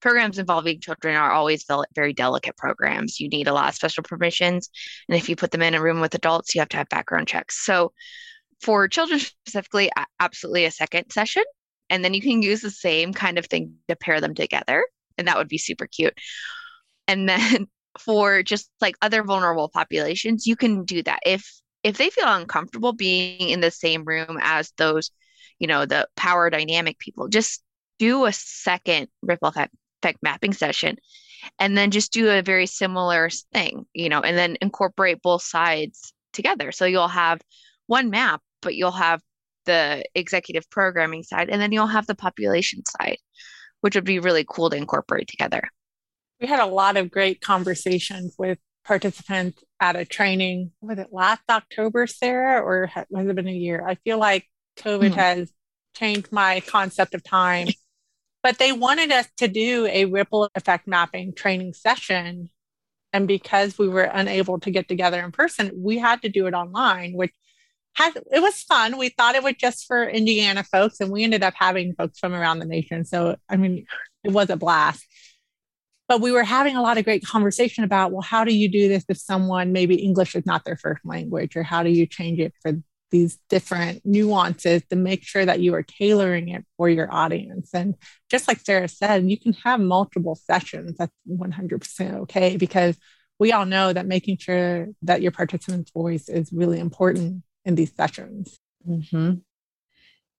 [0.00, 3.20] programs involving children are always very delicate programs.
[3.20, 4.70] You need a lot of special permissions,
[5.08, 7.28] and if you put them in a room with adults, you have to have background
[7.28, 7.64] checks.
[7.64, 7.92] So,
[8.60, 11.44] for children specifically, absolutely a second session,
[11.90, 14.84] and then you can use the same kind of thing to pair them together,
[15.18, 16.18] and that would be super cute.
[17.06, 17.66] And then
[17.98, 22.92] for just like other vulnerable populations, you can do that if if they feel uncomfortable
[22.92, 25.10] being in the same room as those,
[25.58, 27.62] you know, the power dynamic people, just
[27.98, 29.72] do a second ripple effect,
[30.22, 30.96] mapping session
[31.58, 36.12] and then just do a very similar thing, you know, and then incorporate both sides
[36.32, 36.72] together.
[36.72, 37.40] So you'll have
[37.86, 39.20] one map, but you'll have
[39.66, 43.18] the executive programming side and then you'll have the population side,
[43.80, 45.62] which would be really cool to incorporate together.
[46.40, 50.72] We had a lot of great conversations with participant at a training.
[50.80, 53.84] Was it last October, Sarah, or has it been a year?
[53.86, 54.46] I feel like
[54.78, 55.18] COVID mm-hmm.
[55.18, 55.52] has
[55.94, 57.68] changed my concept of time.
[58.42, 62.48] But they wanted us to do a ripple effect mapping training session.
[63.12, 66.54] And because we were unable to get together in person, we had to do it
[66.54, 67.34] online, which
[67.94, 68.96] had it was fun.
[68.96, 72.32] We thought it was just for Indiana folks, and we ended up having folks from
[72.32, 73.04] around the nation.
[73.04, 73.84] So I mean,
[74.24, 75.04] it was a blast
[76.10, 78.88] but we were having a lot of great conversation about well how do you do
[78.88, 82.40] this if someone maybe english is not their first language or how do you change
[82.40, 82.72] it for
[83.12, 87.94] these different nuances to make sure that you are tailoring it for your audience and
[88.28, 92.98] just like sarah said you can have multiple sessions that's 100% okay because
[93.38, 97.94] we all know that making sure that your participant's voice is really important in these
[97.94, 99.34] sessions mm-hmm.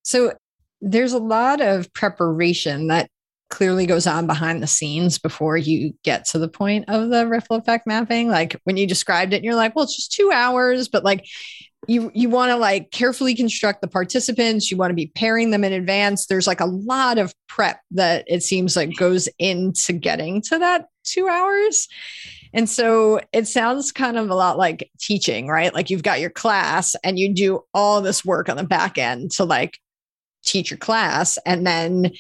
[0.04, 0.34] so
[0.82, 3.10] there's a lot of preparation that
[3.52, 7.58] clearly goes on behind the scenes before you get to the point of the ripple
[7.58, 8.30] effect mapping.
[8.30, 11.26] Like when you described it you're like well it's just two hours but like
[11.88, 14.70] you you want to like carefully construct the participants.
[14.70, 16.28] You want to be pairing them in advance.
[16.28, 20.88] There's like a lot of prep that it seems like goes into getting to that
[21.04, 21.88] two hours.
[22.54, 25.74] And so it sounds kind of a lot like teaching right?
[25.74, 29.32] Like you've got your class and you do all this work on the back end
[29.32, 29.78] to like
[30.44, 31.40] teach your class.
[31.46, 32.12] And then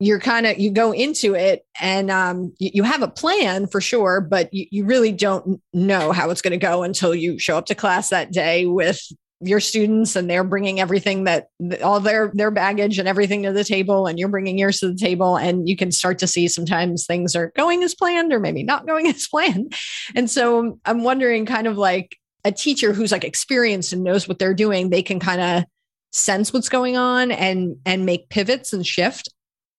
[0.00, 3.80] you're kind of you go into it and um, you, you, have a plan for
[3.80, 7.56] sure but you, you really don't know how it's going to go until you show
[7.56, 9.00] up to class that day with
[9.40, 11.48] your students and they're bringing everything that
[11.82, 14.98] all their their baggage and everything to the table and you're bringing yours to the
[14.98, 18.62] table and you can start to see sometimes things are going as planned or maybe
[18.62, 19.74] not going as planned.
[20.14, 24.38] And so i'm wondering kind of like a teacher who's like experienced and knows what
[24.38, 25.64] they're doing they can kind of
[26.12, 29.28] sense what's going on and and make pivots and shift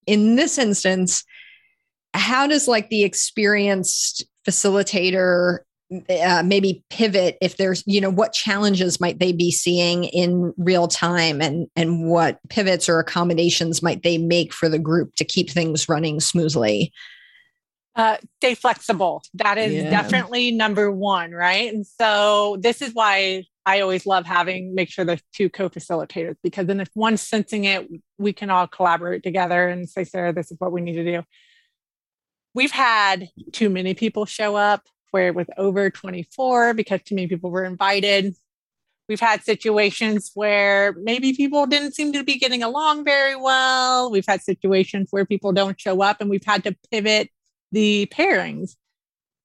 [0.06, 1.24] in this instance
[2.14, 5.58] how does like the experienced facilitator
[6.10, 10.88] uh, maybe pivot if there's you know what challenges might they be seeing in real
[10.88, 15.48] time and and what pivots or accommodations might they make for the group to keep
[15.48, 16.92] things running smoothly
[17.96, 19.90] uh, stay flexible that is yeah.
[19.90, 25.04] definitely number one right and so this is why i always love having make sure
[25.04, 29.88] there's two co-facilitators because then if one's sensing it we can all collaborate together and
[29.88, 31.22] say sarah this is what we need to do
[32.54, 34.82] we've had too many people show up
[35.16, 38.34] where with over 24 because too many people were invited.
[39.08, 44.10] We've had situations where maybe people didn't seem to be getting along very well.
[44.10, 47.30] We've had situations where people don't show up and we've had to pivot
[47.72, 48.76] the pairings.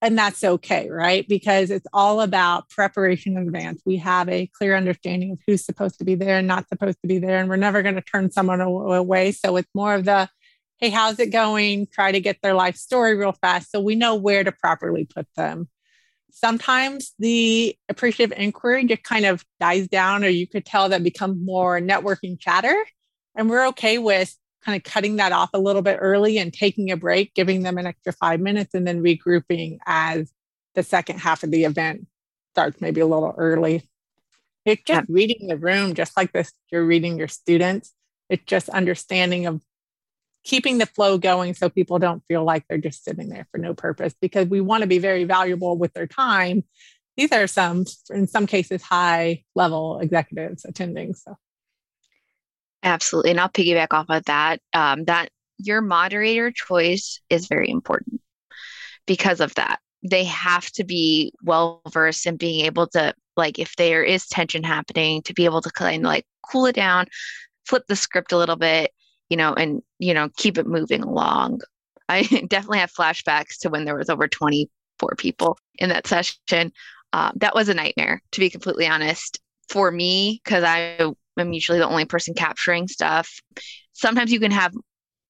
[0.03, 1.27] And that's okay, right?
[1.27, 3.83] Because it's all about preparation in advance.
[3.85, 7.07] We have a clear understanding of who's supposed to be there and not supposed to
[7.07, 7.39] be there.
[7.39, 9.31] And we're never going to turn someone away.
[9.31, 10.27] So it's more of the
[10.81, 11.85] hey, how's it going?
[11.85, 15.27] Try to get their life story real fast so we know where to properly put
[15.35, 15.69] them.
[16.31, 21.37] Sometimes the appreciative inquiry just kind of dies down, or you could tell that becomes
[21.39, 22.75] more networking chatter.
[23.35, 26.91] And we're okay with kind of cutting that off a little bit early and taking
[26.91, 30.31] a break, giving them an extra five minutes, and then regrouping as
[30.75, 32.07] the second half of the event
[32.53, 33.83] starts maybe a little early.
[34.65, 35.13] It's just yeah.
[35.13, 37.93] reading the room, just like this, you're reading your students.
[38.29, 39.61] It's just understanding of
[40.43, 43.73] keeping the flow going so people don't feel like they're just sitting there for no
[43.73, 46.63] purpose because we want to be very valuable with their time.
[47.17, 51.13] These are some, in some cases, high level executives attending.
[51.13, 51.37] So,
[52.83, 53.31] absolutely.
[53.31, 54.59] And I'll piggyback off of that.
[54.73, 58.21] Um, that your moderator choice is very important
[59.05, 59.79] because of that.
[60.03, 64.63] They have to be well versed in being able to, like, if there is tension
[64.63, 67.05] happening, to be able to kind of like cool it down,
[67.67, 68.91] flip the script a little bit,
[69.29, 71.61] you know, and, you know, keep it moving along.
[72.09, 76.71] I definitely have flashbacks to when there was over 24 people in that session.
[77.13, 79.39] Uh, that was a nightmare, to be completely honest,
[79.69, 83.39] for me, because I am usually the only person capturing stuff.
[83.93, 84.73] Sometimes you can have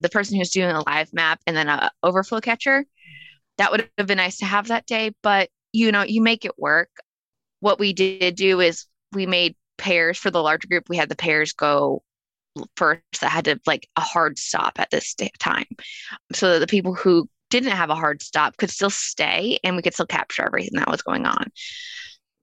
[0.01, 2.85] the person who's doing a live map and then a overflow catcher.
[3.57, 6.57] That would have been nice to have that day, but you know, you make it
[6.57, 6.89] work.
[7.59, 10.85] What we did do is we made pairs for the larger group.
[10.89, 12.03] We had the pairs go
[12.75, 15.65] first that had to like a hard stop at this time
[16.33, 19.81] so that the people who didn't have a hard stop could still stay and we
[19.81, 21.51] could still capture everything that was going on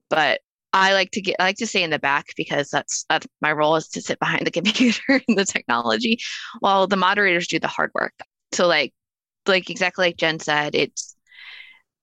[0.09, 0.41] but
[0.73, 3.53] i like to get i like to stay in the back because that's that's my
[3.53, 6.19] role is to sit behind the computer and the technology
[6.61, 8.15] while the moderators do the hard work
[8.53, 8.93] so like
[9.47, 11.17] like exactly like jen said it's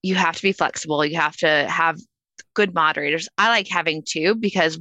[0.02, 1.98] you have to be flexible you have to have
[2.54, 4.78] good moderators i like having two because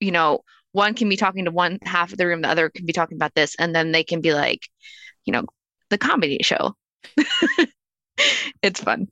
[0.00, 0.40] you know
[0.72, 3.16] one can be talking to one half of the room, the other can be talking
[3.16, 4.60] about this, and then they can be like,
[5.24, 5.44] you know,
[5.90, 6.74] the comedy show.
[8.62, 9.08] it's fun.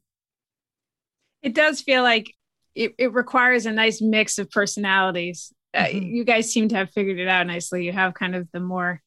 [1.43, 2.35] It does feel like
[2.81, 5.53] it, it requires a nice mix of personalities.
[5.75, 5.99] Uh, mm-hmm.
[5.99, 7.85] Uh, you guys seem to have figured it out nicely.
[7.85, 9.03] You have kind of the more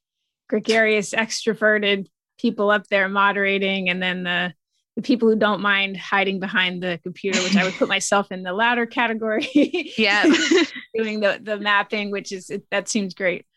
[0.48, 2.08] gregarious, extroverted
[2.40, 4.54] people up there moderating, and then the
[4.96, 8.44] the people who don't mind hiding behind the computer, which I would put myself in
[8.44, 9.50] the latter category.
[9.98, 10.24] yeah.
[10.96, 13.48] Doing the, the mapping, which is, it, that seems great.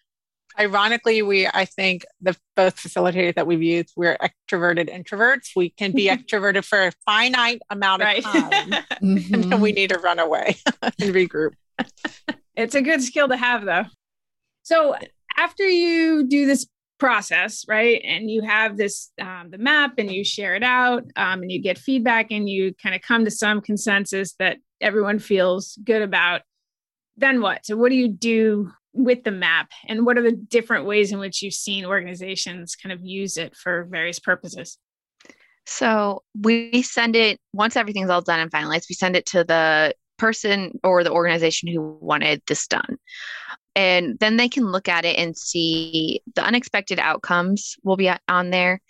[0.58, 5.50] Ironically, we, I think the both facilitators that we've used, we're extroverted introverts.
[5.54, 8.22] We can be extroverted for a finite amount of right.
[8.22, 9.34] time mm-hmm.
[9.34, 11.52] and then we need to run away and regroup.
[12.54, 13.84] It's a good skill to have though.
[14.62, 14.96] So
[15.36, 16.66] after you do this
[16.98, 21.42] process right and you have this um, the map and you share it out um,
[21.42, 25.78] and you get feedback and you kind of come to some consensus that everyone feels
[25.84, 26.40] good about
[27.16, 30.86] then what so what do you do with the map and what are the different
[30.86, 34.78] ways in which you've seen organizations kind of use it for various purposes?
[35.66, 39.94] So we send it once everything's all done and finalized we send it to the
[40.16, 42.96] person or the organization who wanted this done.
[43.74, 48.50] And then they can look at it and see the unexpected outcomes will be on
[48.50, 48.80] there.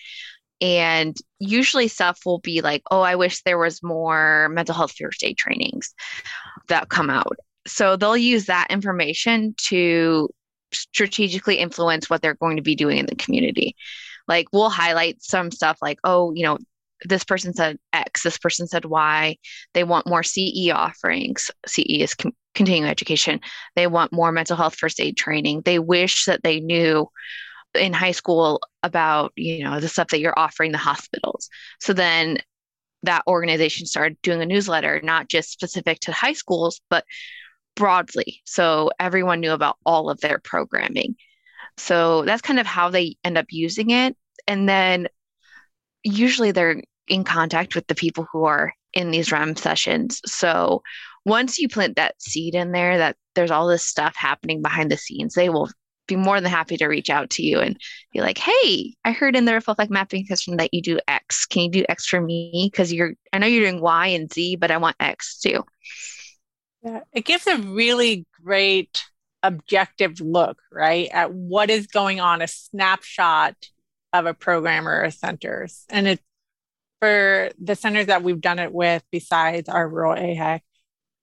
[0.60, 5.22] And usually stuff will be like oh i wish there was more mental health first
[5.22, 5.94] aid trainings
[6.68, 7.36] that come out
[7.66, 10.28] so they'll use that information to
[10.72, 13.76] strategically influence what they're going to be doing in the community.
[14.28, 16.58] Like we'll highlight some stuff like, oh, you know,
[17.04, 19.36] this person said X, this person said Y.
[19.74, 21.50] They want more CE offerings.
[21.66, 23.40] CE is com- continuing education.
[23.74, 25.62] They want more mental health first aid training.
[25.64, 27.08] They wish that they knew
[27.74, 31.50] in high school about, you know, the stuff that you're offering the hospitals.
[31.80, 32.38] So then
[33.02, 37.04] that organization started doing a newsletter, not just specific to high schools, but
[37.76, 38.42] broadly.
[38.44, 41.14] So everyone knew about all of their programming.
[41.76, 44.16] So that's kind of how they end up using it.
[44.48, 45.08] And then
[46.02, 50.20] usually they're in contact with the people who are in these REM sessions.
[50.26, 50.82] So
[51.24, 54.96] once you plant that seed in there that there's all this stuff happening behind the
[54.96, 55.68] scenes, they will
[56.06, 57.76] be more than happy to reach out to you and
[58.12, 61.46] be like, "Hey, I heard in the ripple effect mapping session that you do X.
[61.46, 62.68] Can you do X for me?
[62.70, 65.64] Because you're, I know you're doing Y and Z, but I want X too."
[66.86, 69.04] Yeah, it gives a really great
[69.42, 73.56] objective look, right, at what is going on, a snapshot
[74.12, 75.84] of a program or a centers.
[75.90, 76.22] And it's
[77.00, 80.60] for the centers that we've done it with, besides our rural AHEC,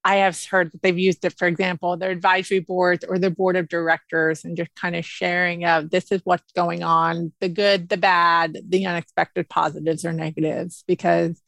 [0.04, 3.56] I have heard that they've used it, for example, their advisory boards or their board
[3.56, 7.88] of directors, and just kind of sharing of this is what's going on the good,
[7.88, 10.84] the bad, the unexpected positives or negatives.
[10.88, 11.42] Because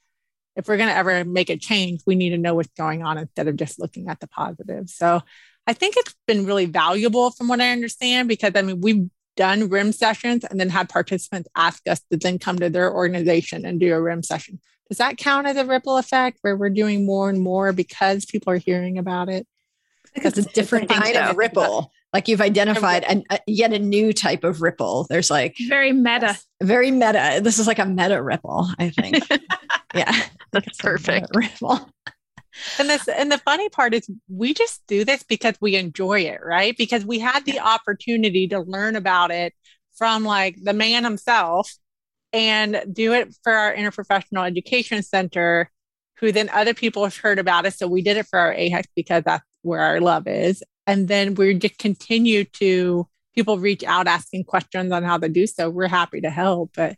[0.56, 3.18] if we're going to ever make a change, we need to know what's going on
[3.18, 4.94] instead of just looking at the positives.
[4.94, 5.22] So
[5.68, 9.68] I think it's been really valuable from what I understand, because I mean, we've done
[9.68, 13.80] REM sessions and then had participants ask us to then come to their organization and
[13.80, 14.62] do a REM session.
[14.88, 18.54] Does that count as a ripple effect where we're doing more and more because people
[18.54, 19.48] are hearing about it?
[20.14, 21.92] Because it's a different kind of ripple.
[22.16, 25.06] Like you've identified an, a, yet a new type of ripple.
[25.10, 27.42] There's like very meta, very meta.
[27.44, 29.22] This is like a meta ripple, I think.
[29.94, 31.36] yeah, that's perfect.
[31.36, 31.90] Ripple.
[32.80, 36.40] And this and the funny part is we just do this because we enjoy it,
[36.42, 36.74] right?
[36.78, 39.54] Because we had the opportunity to learn about it
[39.98, 41.70] from like the man himself
[42.32, 45.70] and do it for our interprofessional education center,
[46.22, 47.74] who then other people have heard about it.
[47.74, 50.64] So we did it for our AHEC because that's where our love is.
[50.88, 55.46] And then we just continue to people reach out asking questions on how to do
[55.46, 55.70] so.
[55.70, 56.72] We're happy to help.
[56.76, 56.96] But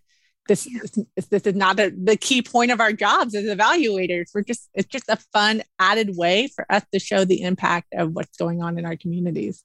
[0.47, 0.79] this yeah.
[1.15, 4.27] is, this is not a, the key point of our jobs as evaluators.
[4.33, 8.13] We're just it's just a fun added way for us to show the impact of
[8.13, 9.63] what's going on in our communities.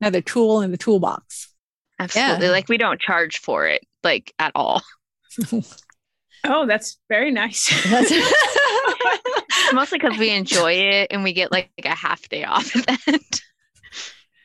[0.00, 1.52] Another tool in the toolbox.
[1.98, 2.46] Absolutely.
[2.46, 2.52] Yeah.
[2.52, 4.82] Like we don't charge for it like at all.
[6.44, 7.68] oh, that's very nice.
[9.72, 12.84] Mostly because we enjoy it and we get like, like a half day off of
[12.88, 13.40] it.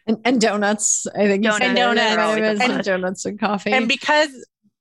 [0.08, 1.08] And, and, donuts.
[1.08, 3.72] I think donuts, and donuts, and donuts and coffee.
[3.72, 4.30] And because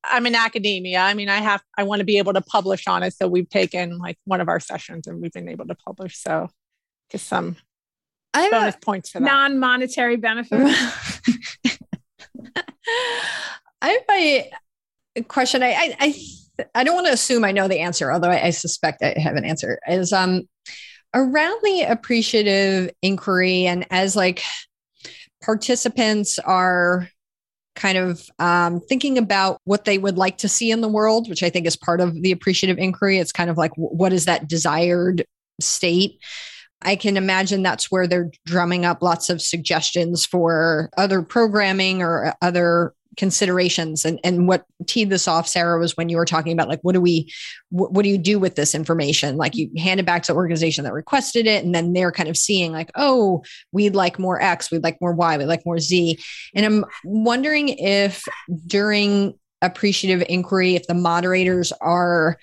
[0.05, 0.99] I'm in academia.
[1.01, 3.14] I mean, I have, I want to be able to publish on it.
[3.14, 6.18] So we've taken like one of our sessions and we've been able to publish.
[6.18, 6.51] So
[7.11, 7.57] just some
[8.32, 9.24] I bonus points for that.
[9.24, 10.59] Non-monetary benefit.
[13.80, 14.51] I have a
[15.28, 15.62] question.
[15.62, 16.14] I, I, I,
[16.74, 19.36] I, don't want to assume I know the answer, although I, I suspect I have
[19.36, 20.42] an answer is, um,
[21.14, 24.42] around the appreciative inquiry and as like
[25.42, 27.09] participants are
[27.76, 31.42] kind of um, thinking about what they would like to see in the world, which
[31.42, 33.18] I think is part of the appreciative inquiry.
[33.18, 35.24] It's kind of like, what is that desired
[35.61, 36.18] state?
[36.82, 42.34] I can imagine that's where they're drumming up lots of suggestions for other programming or
[42.42, 46.68] other considerations and and what teed this off sarah was when you were talking about
[46.68, 47.30] like what do we
[47.74, 49.36] what, what do you do with this information?
[49.36, 52.28] Like you hand it back to the organization that requested it and then they're kind
[52.28, 53.42] of seeing like oh
[53.72, 56.18] we'd like more x we'd like more y we'd like more z.
[56.54, 58.24] And i'm wondering if
[58.66, 62.38] during appreciative inquiry if the moderators are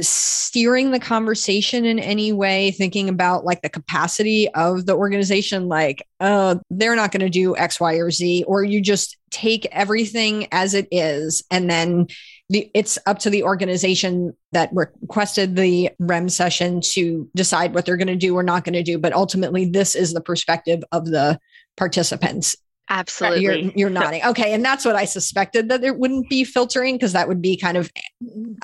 [0.00, 6.02] steering the conversation in any way thinking about like the capacity of the organization like
[6.20, 10.48] uh they're not going to do x y or z or you just take everything
[10.52, 12.06] as it is and then
[12.48, 17.98] the, it's up to the organization that requested the rem session to decide what they're
[17.98, 21.04] going to do or not going to do but ultimately this is the perspective of
[21.04, 21.38] the
[21.76, 22.56] participants
[22.92, 23.42] Absolutely.
[23.42, 24.22] You're, you're nodding.
[24.22, 24.52] Okay.
[24.52, 27.78] And that's what I suspected that there wouldn't be filtering because that would be kind
[27.78, 27.90] of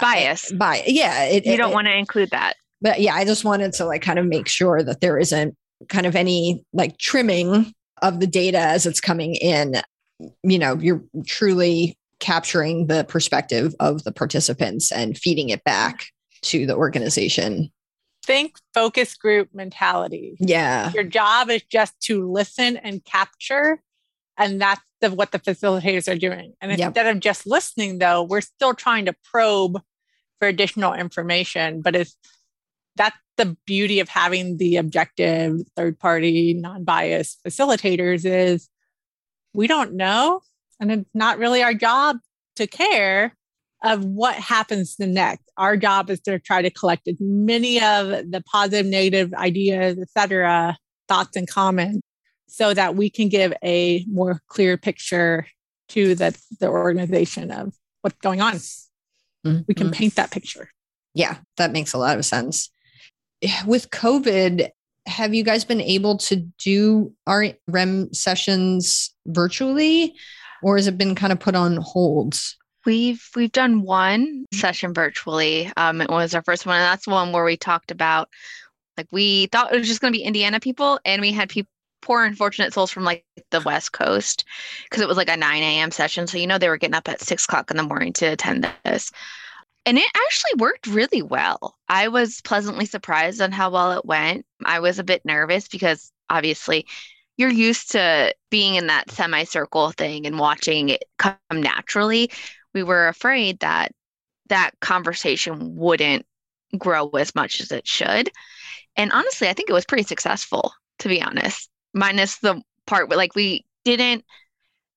[0.00, 0.52] bias.
[0.52, 1.24] By yeah.
[1.24, 2.54] It, you don't it, want to include that.
[2.80, 5.56] But yeah, I just wanted to like kind of make sure that there isn't
[5.88, 9.82] kind of any like trimming of the data as it's coming in.
[10.42, 16.06] You know, you're truly capturing the perspective of the participants and feeding it back
[16.42, 17.70] to the organization
[18.28, 20.36] think focus group mentality.
[20.38, 20.92] Yeah.
[20.92, 23.80] Your job is just to listen and capture
[24.36, 26.54] and that's the, what the facilitators are doing.
[26.60, 26.88] And yep.
[26.88, 29.80] instead of just listening, though, we're still trying to probe
[30.38, 31.82] for additional information.
[31.82, 32.16] But it's
[32.96, 38.68] that's the beauty of having the objective, third party, non biased facilitators is
[39.54, 40.40] we don't know.
[40.80, 42.18] And it's not really our job
[42.56, 43.34] to care
[43.82, 45.44] of what happens the next.
[45.56, 50.76] Our job is to try to collect as many of the positive, negative ideas, etc.,
[51.08, 52.00] thoughts and comments,
[52.48, 55.46] so that we can give a more clear picture
[55.90, 58.54] to the, the organization of what's going on.
[58.54, 59.60] Mm-hmm.
[59.66, 59.92] We can mm-hmm.
[59.92, 60.70] paint that picture.
[61.14, 62.70] Yeah, that makes a lot of sense.
[63.66, 64.70] With COVID,
[65.06, 70.14] have you guys been able to do our REM sessions virtually
[70.62, 72.56] or has it been kind of put on holds?
[72.84, 75.70] We've we've done one session virtually.
[75.76, 78.28] Um, it was our first one, and that's the one where we talked about
[78.96, 81.70] like we thought it was just going to be Indiana people, and we had people
[82.00, 84.44] poor unfortunate souls from like the west coast
[84.84, 87.08] because it was like a 9 a.m session so you know they were getting up
[87.08, 89.10] at 6 o'clock in the morning to attend this.
[89.86, 91.76] And it actually worked really well.
[91.88, 94.44] I was pleasantly surprised on how well it went.
[94.64, 96.86] I was a bit nervous because obviously
[97.38, 102.30] you're used to being in that semicircle thing and watching it come naturally.
[102.74, 103.92] We were afraid that
[104.48, 106.26] that conversation wouldn't
[106.76, 108.30] grow as much as it should.
[108.96, 113.18] And honestly, I think it was pretty successful, to be honest, minus the part where
[113.18, 114.24] like we didn't,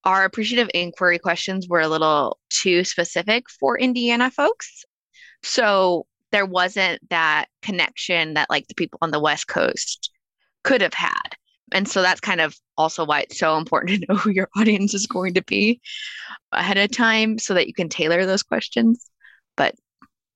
[0.04, 4.84] our appreciative inquiry questions were a little too specific for Indiana folks.
[5.44, 10.12] So there wasn't that connection that like the people on the West Coast
[10.64, 11.36] could have had.
[11.74, 14.94] And so that's kind of also why it's so important to know who your audience
[14.94, 15.82] is going to be
[16.52, 19.10] ahead of time so that you can tailor those questions.
[19.56, 19.76] But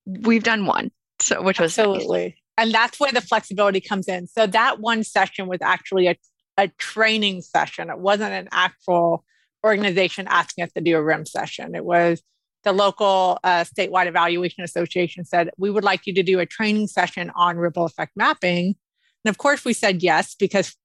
[0.05, 2.23] we've done one, so which was absolutely.
[2.23, 2.33] Nice.
[2.57, 4.27] And that's where the flexibility comes in.
[4.27, 6.15] So that one session was actually a,
[6.57, 7.89] a training session.
[7.89, 9.23] It wasn't an actual
[9.65, 11.75] organization asking us to do a REM session.
[11.75, 12.21] It was
[12.63, 16.87] the local uh, statewide evaluation association said, we would like you to do a training
[16.87, 18.75] session on ripple effect mapping.
[19.23, 20.75] And of course, we said yes, because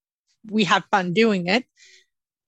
[0.48, 1.64] we have fun doing it.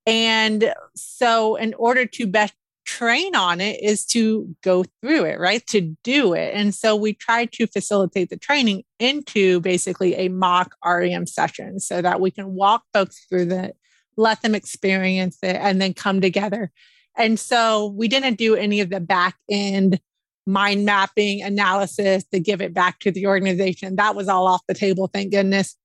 [0.06, 2.54] And so, in order to best
[2.84, 5.66] train on it, is to go through it, right?
[5.68, 6.54] To do it.
[6.54, 12.02] And so, we try to facilitate the training into basically a mock REM session so
[12.02, 13.72] that we can walk folks through the,
[14.16, 16.70] let them experience it, and then come together.
[17.16, 20.00] And so, we didn't do any of the back end
[20.46, 23.96] mind mapping analysis to give it back to the organization.
[23.96, 25.76] That was all off the table, thank goodness.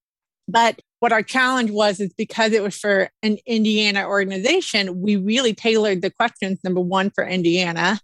[0.48, 5.54] But what our challenge was is because it was for an Indiana organization, we really
[5.54, 8.00] tailored the questions, number one, for Indiana.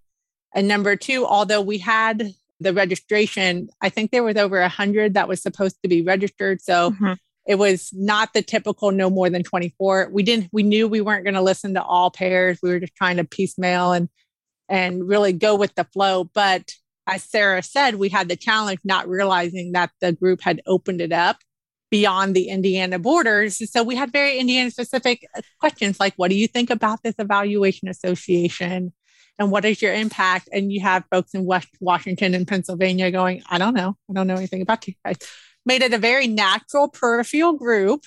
[0.53, 5.27] And number two, although we had the registration, I think there was over 100 that
[5.27, 6.61] was supposed to be registered.
[6.61, 7.13] So mm-hmm.
[7.47, 10.09] it was not the typical no more than 24.
[10.11, 12.59] We didn't, we knew we weren't going to listen to all pairs.
[12.61, 14.07] We were just trying to piecemeal and,
[14.69, 16.25] and really go with the flow.
[16.25, 16.73] But
[17.07, 21.11] as Sarah said, we had the challenge not realizing that the group had opened it
[21.11, 21.37] up
[21.93, 23.61] beyond the Indiana borders.
[23.71, 25.27] So we had very Indiana specific
[25.59, 28.91] questions like, what do you think about this evaluation association?
[29.37, 30.49] And what is your impact?
[30.51, 33.95] And you have folks in West Washington and Pennsylvania going, I don't know.
[34.09, 35.17] I don't know anything about you guys.
[35.67, 38.05] Made it a very natural peripheral group,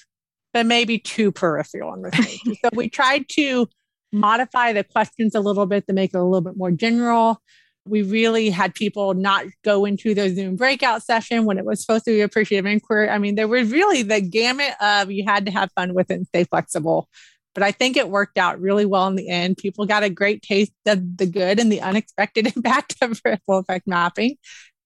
[0.52, 2.10] but maybe too peripheral in
[2.64, 3.68] so we tried to
[4.12, 7.40] modify the questions a little bit to make it a little bit more general
[7.88, 12.04] we really had people not go into the Zoom breakout session when it was supposed
[12.06, 13.08] to be appreciative inquiry.
[13.08, 16.14] I mean, there was really the gamut of you had to have fun with it
[16.14, 17.08] and stay flexible.
[17.54, 19.56] But I think it worked out really well in the end.
[19.56, 23.86] People got a great taste of the good and the unexpected impact of ripple effect
[23.86, 24.36] mapping.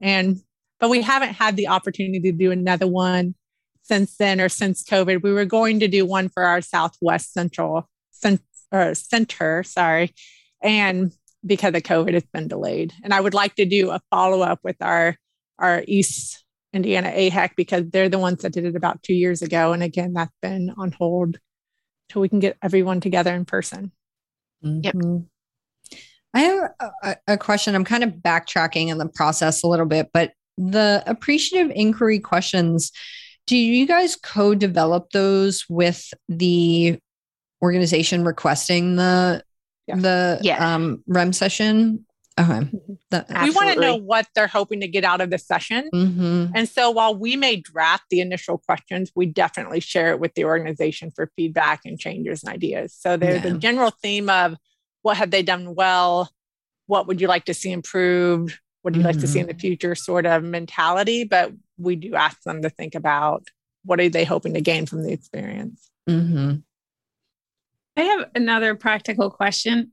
[0.00, 0.38] And
[0.78, 3.34] but we haven't had the opportunity to do another one
[3.82, 5.22] since then or since COVID.
[5.22, 8.40] We were going to do one for our Southwest Central cent-
[8.72, 10.14] or center, sorry.
[10.62, 11.12] And
[11.44, 12.92] because of COVID, it's been delayed.
[13.02, 15.16] And I would like to do a follow up with our
[15.58, 19.72] our East Indiana AHEC because they're the ones that did it about two years ago.
[19.72, 21.38] And again, that's been on hold
[22.08, 23.92] till we can get everyone together in person.
[24.64, 24.80] Mm-hmm.
[24.82, 25.24] Yep.
[26.32, 26.70] I have
[27.02, 27.74] a, a question.
[27.74, 32.92] I'm kind of backtracking in the process a little bit, but the appreciative inquiry questions,
[33.46, 36.98] do you guys co develop those with the
[37.62, 39.42] organization requesting the
[39.90, 40.00] yeah.
[40.00, 40.74] the yeah.
[40.74, 42.04] um, REM session.
[42.38, 42.52] Okay.
[42.52, 43.44] Mm-hmm.
[43.44, 45.90] we want to know what they're hoping to get out of the session.
[45.92, 46.46] Mm-hmm.
[46.54, 50.44] And so while we may draft the initial questions, we definitely share it with the
[50.44, 52.96] organization for feedback and changes and ideas.
[52.98, 53.54] So there's yeah.
[53.54, 54.56] a general theme of
[55.02, 56.30] what have they done well?
[56.86, 58.58] What would you like to see improved?
[58.82, 59.12] What do you mm-hmm.
[59.12, 59.60] like to see in the mm-hmm.
[59.60, 61.24] future sort of mentality?
[61.24, 63.48] But we do ask them to think about
[63.84, 65.90] what are they hoping to gain from the experience.
[66.08, 66.56] Mm-hmm.
[68.00, 69.92] I have another practical question.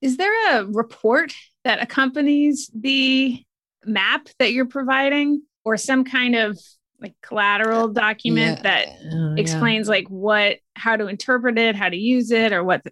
[0.00, 1.34] Is there a report
[1.64, 3.42] that accompanies the
[3.84, 6.58] map that you're providing or some kind of
[7.00, 8.62] like collateral document yeah.
[8.62, 9.94] that uh, explains yeah.
[9.94, 12.82] like what how to interpret it, how to use it or what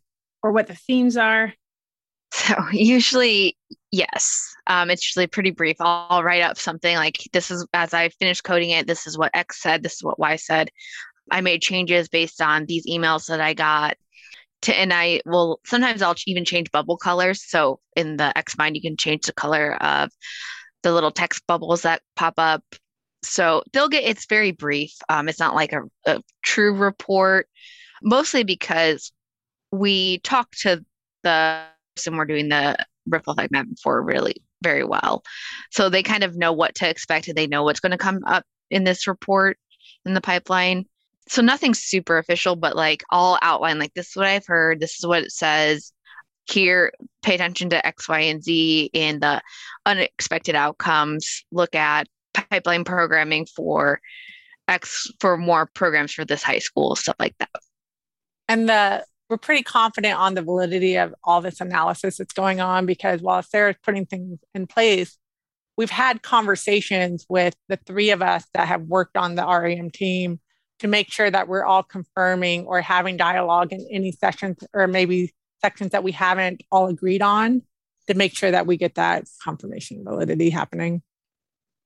[0.42, 1.54] or what the themes are?
[2.32, 3.56] So usually,
[3.90, 4.54] yes.
[4.68, 5.76] Um, it's usually pretty brief.
[5.80, 8.86] I'll, I'll, write up something like this is as I finish coding it.
[8.86, 9.82] This is what X said.
[9.82, 10.70] This is what Y said.
[11.30, 13.96] I made changes based on these emails that I got.
[14.62, 17.42] To, and I will sometimes I'll even change bubble colors.
[17.48, 20.10] So in the Xmind, you can change the color of
[20.82, 22.62] the little text bubbles that pop up.
[23.22, 24.92] So they'll get it's very brief.
[25.08, 27.48] Um, it's not like a, a true report,
[28.02, 29.12] mostly because
[29.72, 30.84] we talk to
[31.22, 31.64] the
[31.96, 32.76] person we're doing the
[33.06, 35.22] ripple effect map for really very well.
[35.70, 38.20] So they kind of know what to expect and they know what's going to come
[38.26, 39.58] up in this report
[40.04, 40.86] in the pipeline.
[41.28, 44.98] So nothing super official, but like I'll outline like this is what I've heard, this
[44.98, 45.92] is what it says.
[46.50, 46.92] Here,
[47.22, 49.40] pay attention to X, Y, and Z in the
[49.86, 51.44] unexpected outcomes.
[51.52, 54.00] Look at pipeline programming for
[54.66, 57.50] X for more programs for this high school, stuff like that.
[58.48, 62.84] And the we're pretty confident on the validity of all this analysis that's going on
[62.84, 65.16] because while Sarah's putting things in place,
[65.76, 70.40] we've had conversations with the three of us that have worked on the REM team
[70.80, 75.32] to make sure that we're all confirming or having dialogue in any sessions or maybe
[75.60, 77.62] sections that we haven't all agreed on
[78.06, 81.02] to make sure that we get that confirmation validity happening.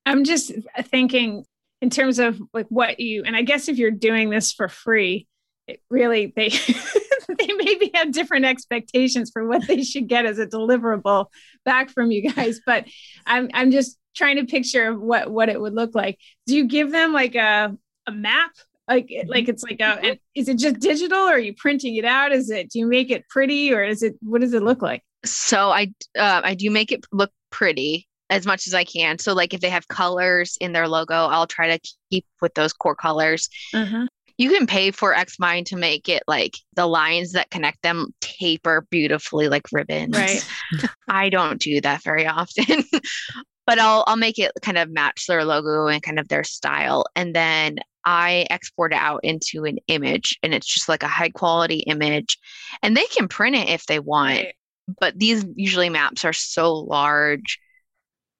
[0.06, 0.52] I'm just
[0.84, 1.44] thinking
[1.80, 5.26] in terms of like what you and I guess if you're doing this for free,
[5.66, 6.48] it really they
[7.38, 11.26] they maybe have different expectations for what they should get as a deliverable
[11.64, 12.60] back from you guys.
[12.64, 12.86] But
[13.26, 16.18] I'm I'm just trying to picture what what it would look like.
[16.46, 17.76] Do you give them like a
[18.06, 18.52] a map?
[18.86, 22.32] Like like it's like a is it just digital or are you printing it out?
[22.32, 25.02] Is it do you make it pretty or is it what does it look like?
[25.24, 29.18] So I uh, I do make it look pretty as much as I can.
[29.18, 32.72] So like if they have colors in their logo, I'll try to keep with those
[32.72, 33.48] core colors.
[33.72, 34.06] Uh-huh
[34.36, 38.12] you can pay for x Xmind to make it like the lines that connect them
[38.20, 40.16] taper beautifully like ribbons.
[40.16, 40.44] Right.
[41.08, 42.84] I don't do that very often.
[43.66, 47.04] but I'll I'll make it kind of match their logo and kind of their style.
[47.16, 51.30] And then I export it out into an image and it's just like a high
[51.30, 52.38] quality image.
[52.82, 54.40] And they can print it if they want.
[54.40, 54.54] Right.
[55.00, 57.58] But these usually maps are so large.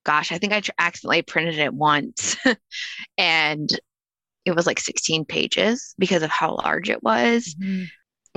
[0.05, 2.37] Gosh, I think I accidentally printed it once.
[3.19, 3.71] and
[4.45, 7.55] it was like 16 pages because of how large it was.
[7.59, 7.85] Mm-hmm.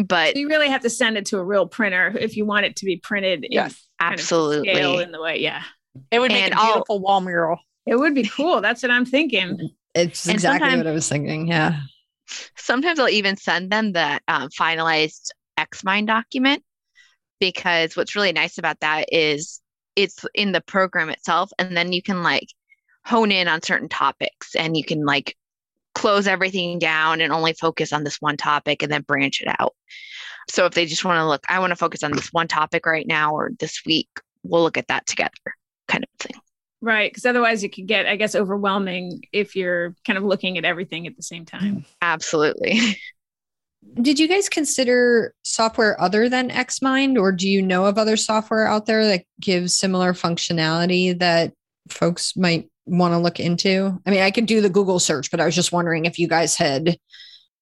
[0.05, 2.65] But so you really have to send it to a real printer if you want
[2.65, 3.47] it to be printed.
[3.49, 4.69] Yes, absolutely.
[4.73, 5.63] Scale in the way, yeah.
[6.11, 7.59] It would make and a beautiful I'll, wall mural.
[7.85, 8.61] It would be cool.
[8.61, 9.71] That's what I'm thinking.
[9.95, 11.47] It's exactly what I was thinking.
[11.47, 11.79] Yeah.
[12.55, 16.63] Sometimes I'll even send them the um, finalized Xmind document
[17.39, 19.59] because what's really nice about that is
[19.95, 22.47] it's in the program itself, and then you can like
[23.05, 25.35] hone in on certain topics and you can like
[25.95, 29.73] close everything down and only focus on this one topic and then branch it out.
[30.47, 32.85] So if they just want to look, I want to focus on this one topic
[32.85, 34.09] right now or this week,
[34.43, 35.56] we'll look at that together
[35.87, 36.39] kind of thing.
[36.81, 37.11] Right.
[37.11, 41.07] Because otherwise it could get, I guess, overwhelming if you're kind of looking at everything
[41.07, 41.77] at the same time.
[41.77, 41.85] Mm.
[42.01, 42.79] Absolutely.
[44.01, 48.67] Did you guys consider software other than Xmind, or do you know of other software
[48.67, 51.53] out there that gives similar functionality that
[51.89, 53.97] folks might want to look into?
[54.05, 56.27] I mean, I could do the Google search, but I was just wondering if you
[56.27, 56.97] guys had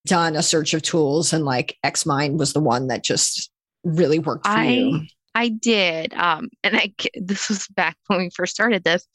[0.05, 3.51] done a search of tools and like Xmind was the one that just
[3.84, 5.01] really worked for I, you.
[5.36, 6.13] I did.
[6.13, 9.05] Um, and I, this was back when we first started this.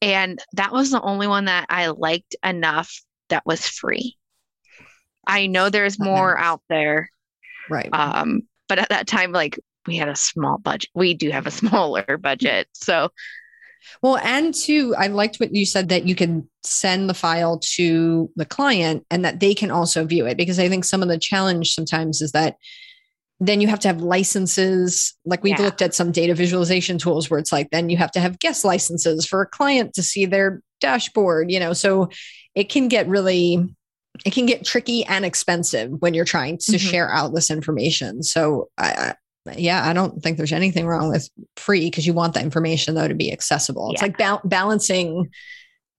[0.00, 2.92] And that was the only one that I liked enough
[3.28, 4.16] that was free.
[5.26, 7.10] I know there's more out there.
[7.68, 7.88] Right.
[7.92, 10.90] Um, but at that time, like we had a small budget.
[10.94, 12.68] We do have a smaller budget.
[12.72, 13.10] So
[14.02, 18.30] well, and two, I liked what you said that you can send the file to
[18.36, 21.18] the client and that they can also view it because I think some of the
[21.18, 22.56] challenge sometimes is that
[23.40, 25.14] then you have to have licenses.
[25.24, 25.64] Like we've yeah.
[25.64, 28.64] looked at some data visualization tools where it's like, then you have to have guest
[28.64, 32.08] licenses for a client to see their dashboard, you know, so
[32.54, 33.62] it can get really
[34.24, 36.88] it can get tricky and expensive when you're trying to mm-hmm.
[36.88, 38.22] share out this information.
[38.22, 39.14] So I,
[39.56, 43.08] yeah, I don't think there's anything wrong with free because you want the information though
[43.08, 43.90] to be accessible.
[43.92, 45.30] It's like ba- balancing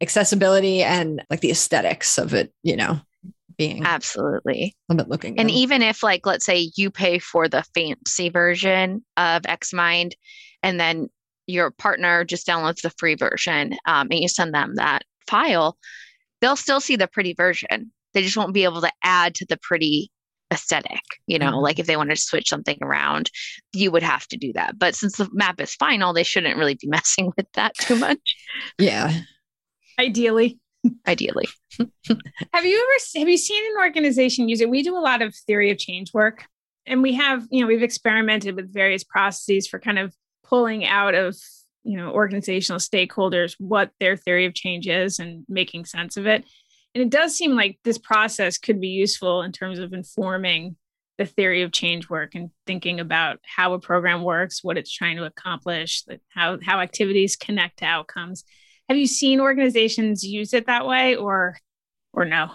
[0.02, 3.00] accessibility and like the aesthetics of it, you know,
[3.58, 5.40] being absolutely a little bit looking.
[5.40, 5.56] And good.
[5.56, 10.12] even if like let's say you pay for the fancy version of Xmind
[10.64, 11.08] and then
[11.48, 15.78] your partner just downloads the free version um, and you send them that file,
[16.42, 17.92] they'll still see the pretty version.
[18.14, 20.12] They just won't be able to add to the pretty
[20.52, 21.62] aesthetic you know mm-hmm.
[21.62, 23.30] like if they wanted to switch something around
[23.74, 26.76] you would have to do that but since the map is final they shouldn't really
[26.76, 28.36] be messing with that too much
[28.80, 29.14] yeah
[30.00, 30.58] ideally
[31.08, 31.48] ideally
[31.80, 35.36] have you ever have you seen an organization use it we do a lot of
[35.36, 36.46] theory of change work
[36.88, 41.14] and we have, you know, we've experimented with various processes for kind of pulling out
[41.14, 41.36] of,
[41.84, 46.46] you know, organizational stakeholders what their theory of change is and making sense of it.
[46.96, 50.78] And it does seem like this process could be useful in terms of informing
[51.18, 55.18] the theory of change work and thinking about how a program works, what it's trying
[55.18, 58.46] to accomplish, how how activities connect to outcomes.
[58.90, 61.58] Have you seen organizations use it that way, or
[62.14, 62.52] or no?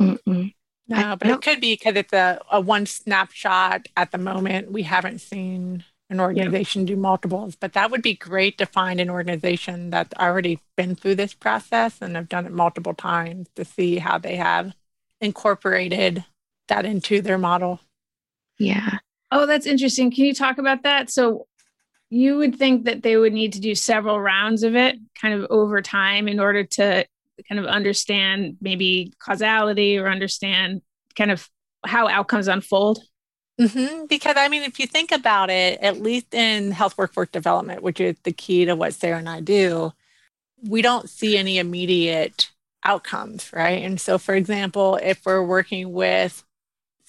[0.00, 0.54] Mm-mm.
[0.88, 4.70] No, but it could be because it's a, a one snapshot at the moment.
[4.72, 6.94] We haven't seen an organization yeah.
[6.94, 11.14] do multiples, but that would be great to find an organization that's already been through
[11.14, 14.74] this process and have done it multiple times to see how they have
[15.20, 16.24] incorporated
[16.68, 17.80] that into their model.
[18.58, 18.98] Yeah.
[19.30, 20.10] Oh, that's interesting.
[20.10, 21.10] Can you talk about that?
[21.10, 21.46] So
[22.12, 25.50] you would think that they would need to do several rounds of it kind of
[25.50, 27.06] over time in order to
[27.48, 30.82] kind of understand maybe causality or understand
[31.16, 31.48] kind of
[31.86, 32.98] how outcomes unfold?
[33.58, 34.04] Mm-hmm.
[34.10, 37.98] Because I mean, if you think about it, at least in health workforce development, which
[37.98, 39.92] is the key to what Sarah and I do,
[40.62, 42.50] we don't see any immediate
[42.84, 43.82] outcomes, right?
[43.82, 46.44] And so, for example, if we're working with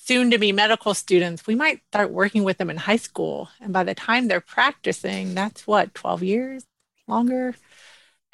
[0.05, 3.49] soon to be medical students, we might start working with them in high school.
[3.61, 6.65] And by the time they're practicing, that's what, 12 years
[7.07, 7.55] longer?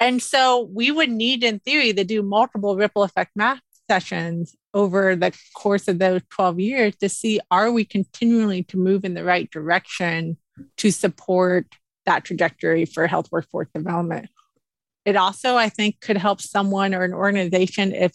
[0.00, 5.14] And so we would need, in theory, to do multiple ripple effect math sessions over
[5.14, 9.24] the course of those 12 years to see are we continually to move in the
[9.24, 10.36] right direction
[10.76, 11.66] to support
[12.06, 14.28] that trajectory for health workforce development.
[15.04, 18.12] It also, I think, could help someone or an organization if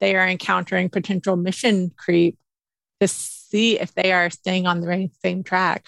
[0.00, 2.38] they are encountering potential mission creep
[3.00, 5.86] to see if they are staying on the same track.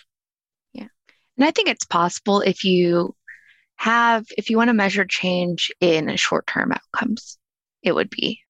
[0.73, 0.89] Yeah.
[1.37, 3.15] And I think it's possible if you
[3.77, 7.39] have, if you want to measure change in short term outcomes,
[7.83, 8.41] it would be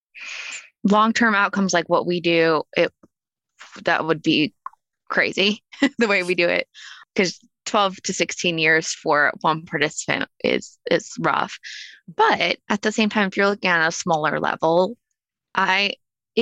[0.84, 2.92] long term outcomes like what we do, it
[3.84, 4.54] that would be
[5.08, 5.62] crazy
[5.98, 6.66] the way we do it
[7.14, 11.58] because 12 to 16 years for one participant is is rough
[12.14, 14.96] but at the same time if you're looking at a smaller level
[15.54, 15.92] i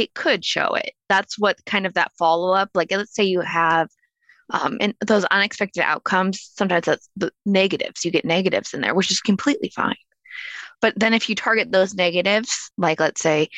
[0.00, 0.92] it could show it.
[1.08, 3.88] That's what kind of that follow up, like let's say you have
[4.50, 8.04] um, and those unexpected outcomes, sometimes that's the negatives.
[8.04, 9.96] You get negatives in there, which is completely fine.
[10.80, 13.48] But then if you target those negatives, like let's say,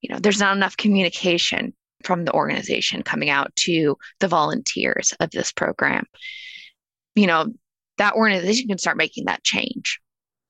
[0.00, 5.30] you know, there's not enough communication from the organization coming out to the volunteers of
[5.30, 6.06] this program,
[7.14, 7.52] you know,
[7.98, 10.00] that organization can start making that change.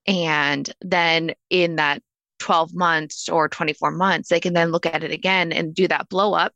[0.07, 2.01] And then in that
[2.41, 6.09] 12 months or 24 months, they can then look at it again and do that
[6.09, 6.53] blow up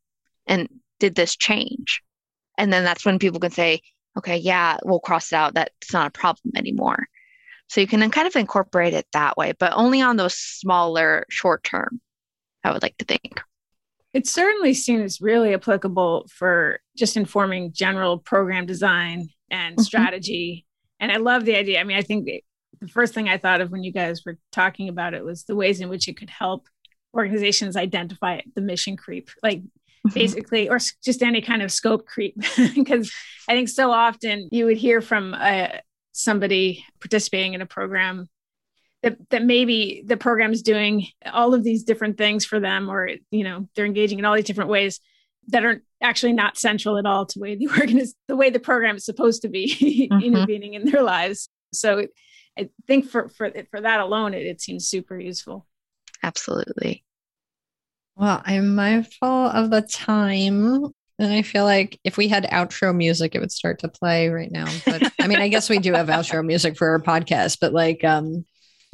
[0.47, 0.67] and
[0.99, 2.01] did this change?
[2.57, 3.81] And then that's when people can say,
[4.17, 5.53] okay, yeah, we'll cross it out.
[5.53, 7.07] That's not a problem anymore.
[7.69, 11.25] So you can then kind of incorporate it that way, but only on those smaller
[11.29, 12.01] short term,
[12.63, 13.41] I would like to think.
[14.13, 19.83] It certainly seems really applicable for just informing general program design and mm-hmm.
[19.83, 20.65] strategy.
[20.99, 21.79] And I love the idea.
[21.79, 22.27] I mean, I think
[22.79, 25.55] the first thing I thought of when you guys were talking about it was the
[25.55, 26.67] ways in which it could help
[27.15, 30.13] organizations identify the mission creep, like mm-hmm.
[30.13, 32.35] basically, or just any kind of scope creep.
[32.75, 33.11] Because
[33.47, 35.69] I think so often you would hear from uh,
[36.11, 38.27] somebody participating in a program
[39.03, 43.09] that, that maybe the program is doing all of these different things for them, or
[43.31, 44.99] you know they're engaging in all these different ways
[45.49, 48.59] that are actually not central at all to the way the organiz- the way the
[48.59, 50.23] program is supposed to be mm-hmm.
[50.23, 51.49] intervening in their lives.
[51.73, 52.07] So
[52.57, 55.67] I think for for for that alone, it, it seems super useful.
[56.23, 57.03] Absolutely.
[58.15, 60.85] Well, I'm mindful of the time.
[61.17, 64.51] And I feel like if we had outro music, it would start to play right
[64.51, 64.65] now.
[64.85, 68.03] But I mean, I guess we do have outro music for our podcast, but like
[68.03, 68.45] um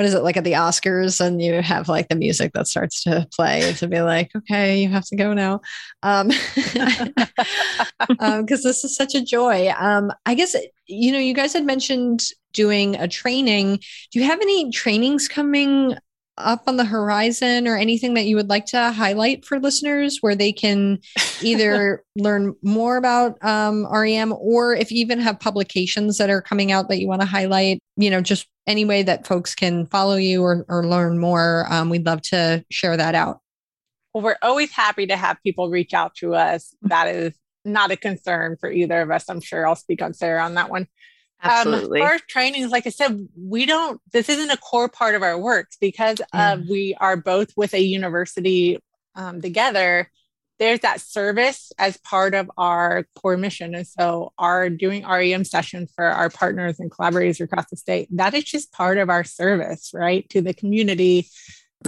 [0.02, 3.04] what is it like at the Oscars and you have like the music that starts
[3.04, 5.62] to play to be like, okay, you have to go now.
[6.02, 7.30] Um because
[8.20, 9.72] um, this is such a joy.
[9.78, 10.56] Um I guess
[10.88, 13.78] you know, you guys had mentioned doing a training.
[14.12, 15.96] Do you have any trainings coming
[16.38, 20.34] up on the horizon or anything that you would like to highlight for listeners where
[20.36, 20.98] they can
[21.44, 26.72] either learn more about um, REM or if you even have publications that are coming
[26.72, 30.16] out that you want to highlight, you know, just any way that folks can follow
[30.16, 33.40] you or, or learn more, um, we'd love to share that out.
[34.14, 36.76] Well, we're always happy to have people reach out to us.
[36.84, 37.34] That is
[37.64, 39.30] not a concern for either of us.
[39.30, 40.88] I'm sure I'll speak on Sarah on that one.
[41.44, 42.02] Absolutely.
[42.02, 45.40] Um, our trainings, like I said, we don't, this isn't a core part of our
[45.40, 46.26] works because mm.
[46.34, 48.78] uh, we are both with a university
[49.16, 50.12] um, together.
[50.62, 53.74] There's that service as part of our core mission.
[53.74, 58.36] And so, our doing REM sessions for our partners and collaborators across the state, that
[58.36, 61.28] is just part of our service, right, to the community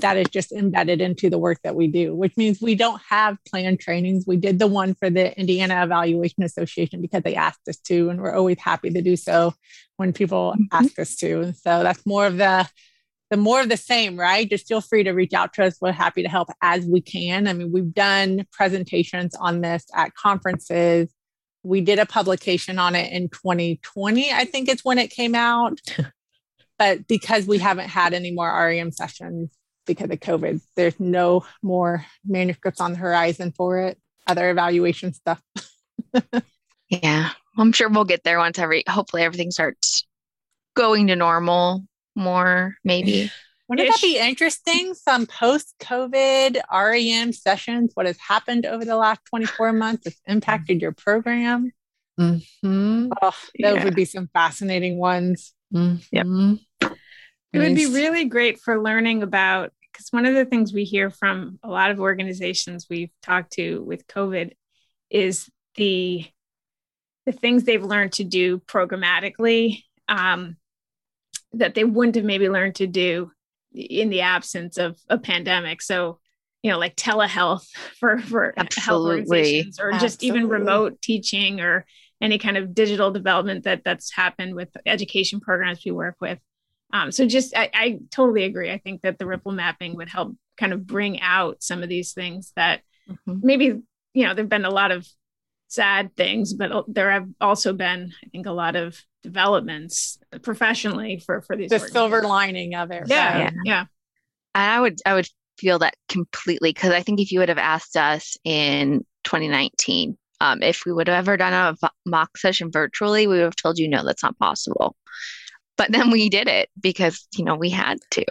[0.01, 3.38] that is just embedded into the work that we do, which means we don't have
[3.47, 4.26] planned trainings.
[4.26, 8.19] We did the one for the Indiana Evaluation Association because they asked us to, and
[8.19, 9.53] we're always happy to do so
[9.97, 10.63] when people mm-hmm.
[10.71, 11.41] ask us to.
[11.41, 12.67] And so that's more of the
[13.34, 14.48] the more of the same, right?
[14.48, 15.80] Just feel free to reach out to us.
[15.82, 17.48] We're happy to help as we can.
[17.48, 21.10] I mean, we've done presentations on this at conferences.
[21.64, 25.82] We did a publication on it in 2020, I think it's when it came out.
[26.78, 29.50] but because we haven't had any more REM sessions
[29.88, 35.42] because of COVID, there's no more manuscripts on the horizon for it, other evaluation stuff.
[36.88, 40.06] yeah, I'm sure we'll get there once every, hopefully everything starts
[40.76, 43.32] going to normal more, maybe.
[43.68, 44.93] Wouldn't that be interesting?
[44.93, 50.82] Some post COVID REM sessions, what has happened over the last 24 months has impacted
[50.82, 51.72] your program.
[52.20, 53.11] Mm-hmm.
[53.22, 53.84] Oh, those yeah.
[53.84, 55.53] would be some fascinating ones.
[55.74, 56.55] Mm-hmm.
[56.82, 61.09] It would be really great for learning about because one of the things we hear
[61.09, 64.53] from a lot of organizations we've talked to with COVID
[65.09, 66.26] is the
[67.26, 70.57] the things they've learned to do programmatically um,
[71.54, 73.32] that they wouldn't have maybe learned to do
[73.74, 75.82] in the absence of a pandemic.
[75.82, 76.20] So,
[76.62, 77.68] you know, like telehealth
[77.99, 78.84] for for Absolutely.
[78.84, 80.08] health organizations, or Absolutely.
[80.08, 81.86] just even remote teaching, or
[82.22, 86.39] any kind of digital development that that's happened with education programs we work with.
[86.91, 88.72] Um, so, just I, I totally agree.
[88.72, 92.14] I think that the ripple mapping would help kind of bring out some of these
[92.14, 93.39] things that mm-hmm.
[93.41, 93.82] maybe
[94.14, 95.08] you know there've been a lot of
[95.74, 101.41] sad things, but there have also been, I think, a lot of developments professionally for
[101.41, 101.69] for these.
[101.69, 103.03] The silver lining of it.
[103.07, 103.86] Yeah, yeah, yeah.
[104.53, 107.97] I would I would feel that completely because I think if you would have asked
[107.97, 113.36] us in 2019 um, if we would have ever done a mock session virtually, we
[113.36, 114.97] would have told you no, that's not possible.
[115.78, 118.26] But then we did it because you know we had to.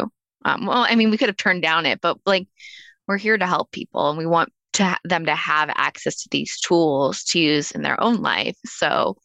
[0.45, 2.47] Um, well, I mean, we could have turned down it, but like
[3.09, 6.29] we're here to help people, and we want to ha- them to have access to
[6.31, 8.57] these tools to use in their own life.
[8.67, 9.17] So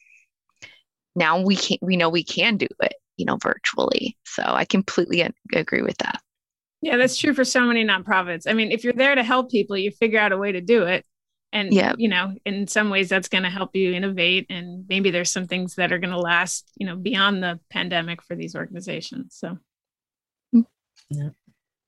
[1.17, 4.17] now we can we know we can do it, you know, virtually.
[4.25, 6.21] So I completely agree with that.
[6.81, 8.43] Yeah, that's true for so many nonprofits.
[8.47, 10.83] I mean, if you're there to help people, you figure out a way to do
[10.83, 11.05] it.
[11.51, 11.93] And yeah.
[11.97, 15.47] you know, in some ways that's going to help you innovate and maybe there's some
[15.47, 19.35] things that are going to last, you know, beyond the pandemic for these organizations.
[19.37, 19.57] So
[21.09, 21.29] yeah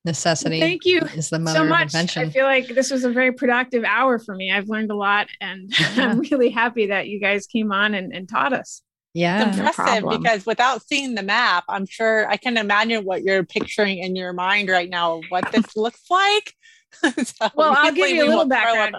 [0.05, 1.83] necessity thank you is the mother so much.
[1.83, 2.27] invention.
[2.27, 4.51] I feel like this was a very productive hour for me.
[4.51, 6.09] I've learned a lot and yeah.
[6.09, 8.81] I'm really happy that you guys came on and, and taught us.
[9.19, 9.49] Yeah.
[9.49, 13.43] It's impressive no because without seeing the map, I'm sure I can imagine what you're
[13.43, 16.53] picturing in your mind right now, what this looks like.
[17.03, 18.95] so well, I'll give you a little background.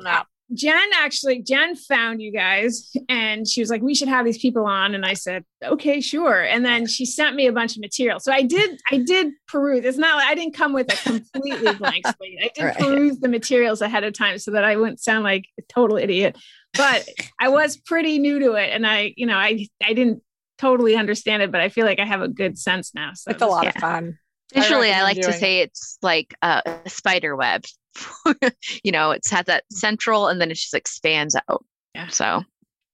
[0.52, 4.66] Jen actually, Jen found you guys and she was like, we should have these people
[4.66, 4.94] on.
[4.94, 6.42] And I said, okay, sure.
[6.42, 8.18] And then she sent me a bunch of material.
[8.18, 9.84] So I did, I did peruse.
[9.84, 12.38] It's not like I didn't come with a completely blank slate.
[12.42, 12.76] I did right.
[12.76, 16.36] peruse the materials ahead of time so that I wouldn't sound like a total idiot.
[16.74, 18.70] But I was pretty new to it.
[18.72, 20.22] And I, you know, I, I didn't
[20.58, 23.12] totally understand it, but I feel like I have a good sense now.
[23.14, 23.70] So it's a lot yeah.
[23.70, 24.18] of fun.
[24.52, 25.70] Visually, I, I like to say it.
[25.70, 27.64] it's like a spider web
[28.84, 31.64] you know, it's had that central and then it just expands out.
[31.94, 32.08] Yeah.
[32.08, 32.42] So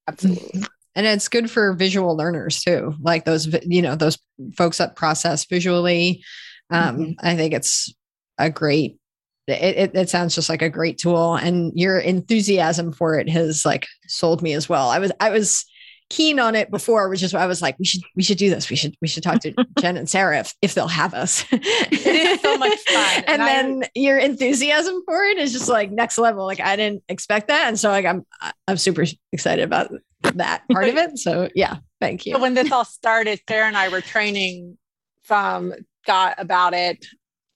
[0.09, 0.65] absolutely.
[0.95, 4.19] And it's good for visual learners too, like those, you know, those
[4.57, 6.25] folks that process visually.
[6.71, 7.27] Um, mm-hmm.
[7.27, 7.95] I think it's
[8.39, 8.99] a great
[9.47, 13.65] it, it, it, sounds just like a great tool and your enthusiasm for it has
[13.65, 15.65] like sold me as well i was i was
[16.09, 18.51] keen on it before, which is why I was like, we should we should do
[18.51, 18.71] this.
[18.71, 21.45] We should we should talk to Jen and Sarah if, if they'll have us.
[21.53, 23.25] it is so much fun.
[23.27, 26.45] and, and then I, your enthusiasm for it is just like next level.
[26.45, 27.69] Like I didn't expect that.
[27.69, 28.25] And so like I'm
[28.69, 29.91] I'm super excited about
[30.23, 31.19] that part of it.
[31.19, 32.35] So yeah, thank you.
[32.35, 34.79] So when this all started, Sarah and I were training
[35.23, 37.05] from Scott about it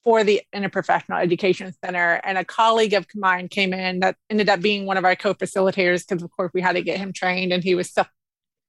[0.02, 4.60] for the interprofessional education center and a colleague of mine came in that ended up
[4.60, 7.62] being one of our co-facilitators because of course we had to get him trained and
[7.62, 8.04] he was so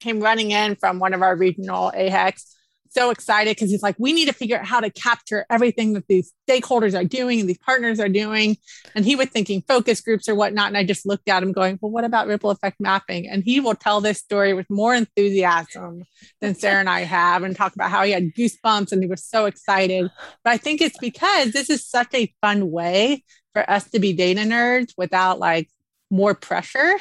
[0.02, 2.56] came running in from one of our regional AHECs,
[2.92, 6.08] so excited because he's like, we need to figure out how to capture everything that
[6.08, 8.58] these stakeholders are doing and these partners are doing.
[8.96, 10.68] And he was thinking focus groups or whatnot.
[10.68, 13.30] And I just looked at him going, well, what about ripple effect mapping?
[13.30, 16.04] And he will tell this story with more enthusiasm
[16.42, 19.24] than Sarah and I have and talk about how he had goosebumps and he was
[19.24, 20.12] so excited.
[20.44, 23.24] But I think it's because this is such a fun way
[23.54, 25.70] for us to be data nerds without like
[26.10, 26.96] more pressure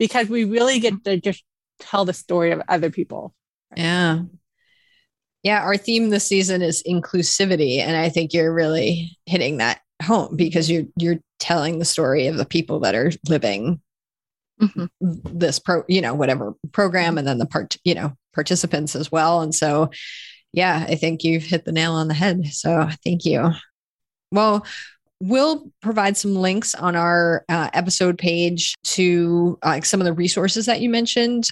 [0.00, 1.44] because we really get to just
[1.78, 3.34] tell the story of other people.
[3.76, 4.20] Yeah.
[5.42, 10.36] Yeah, our theme this season is inclusivity and I think you're really hitting that home
[10.36, 13.80] because you're you're telling the story of the people that are living
[14.60, 14.86] mm-hmm.
[15.00, 19.40] this pro, you know, whatever program and then the part, you know, participants as well
[19.40, 19.90] and so
[20.52, 22.46] yeah, I think you've hit the nail on the head.
[22.46, 23.52] So, thank you.
[24.32, 24.66] Well,
[25.20, 30.66] we'll provide some links on our uh, episode page to uh, some of the resources
[30.66, 31.44] that you mentioned.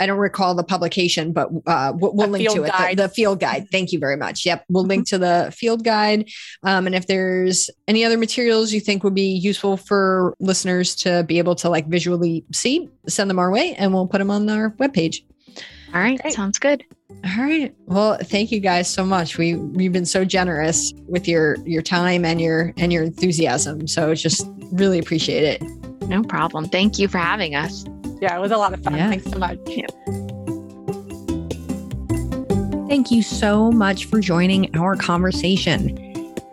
[0.00, 2.72] I don't recall the publication, but uh, we'll, we'll link to it.
[2.72, 3.68] The, the, field guide.
[3.70, 4.44] Thank you very much.
[4.44, 4.64] Yep.
[4.68, 6.28] We'll link to the field guide.
[6.64, 11.22] Um, and if there's any other materials you think would be useful for listeners to
[11.22, 14.50] be able to like visually see, send them our way and we'll put them on
[14.50, 15.22] our webpage.
[15.94, 16.20] All right.
[16.20, 16.34] Great.
[16.34, 16.84] Sounds good.
[17.24, 17.74] All right.
[17.86, 19.38] Well, thank you guys so much.
[19.38, 23.86] We we've been so generous with your your time and your and your enthusiasm.
[23.86, 25.62] So just really appreciate it.
[26.08, 26.66] No problem.
[26.66, 27.84] Thank you for having us.
[28.20, 28.96] Yeah, it was a lot of fun.
[28.96, 29.08] Yeah.
[29.08, 29.58] Thanks so much.
[29.66, 29.86] Yeah.
[32.88, 35.96] Thank you so much for joining our conversation.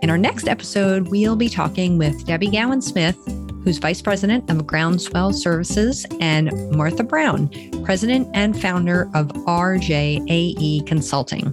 [0.02, 3.18] In our next episode, we'll be talking with Debbie Gowensmith,
[3.64, 7.50] who's Vice President of Groundswell Services, and Martha Brown,
[7.84, 11.52] President and founder of RJAE Consulting.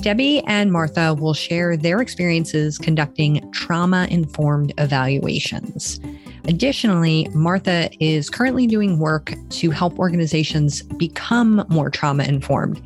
[0.00, 5.98] Debbie and Martha will share their experiences conducting trauma informed evaluations.
[6.44, 12.80] Additionally, Martha is currently doing work to help organizations become more trauma informed.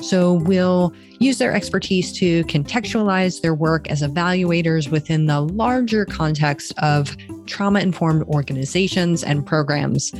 [0.00, 6.72] So we'll use their expertise to contextualize their work as evaluators within the larger context
[6.78, 7.16] of
[7.46, 10.12] trauma informed organizations and programs.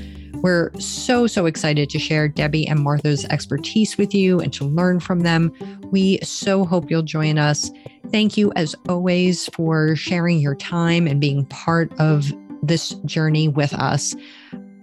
[0.43, 4.99] We're so, so excited to share Debbie and Martha's expertise with you and to learn
[4.99, 5.53] from them.
[5.93, 7.71] We so hope you'll join us.
[8.11, 13.73] Thank you, as always, for sharing your time and being part of this journey with
[13.75, 14.17] us.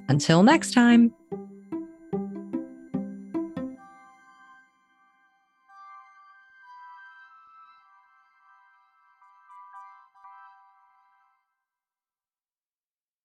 [0.07, 1.13] Until next time.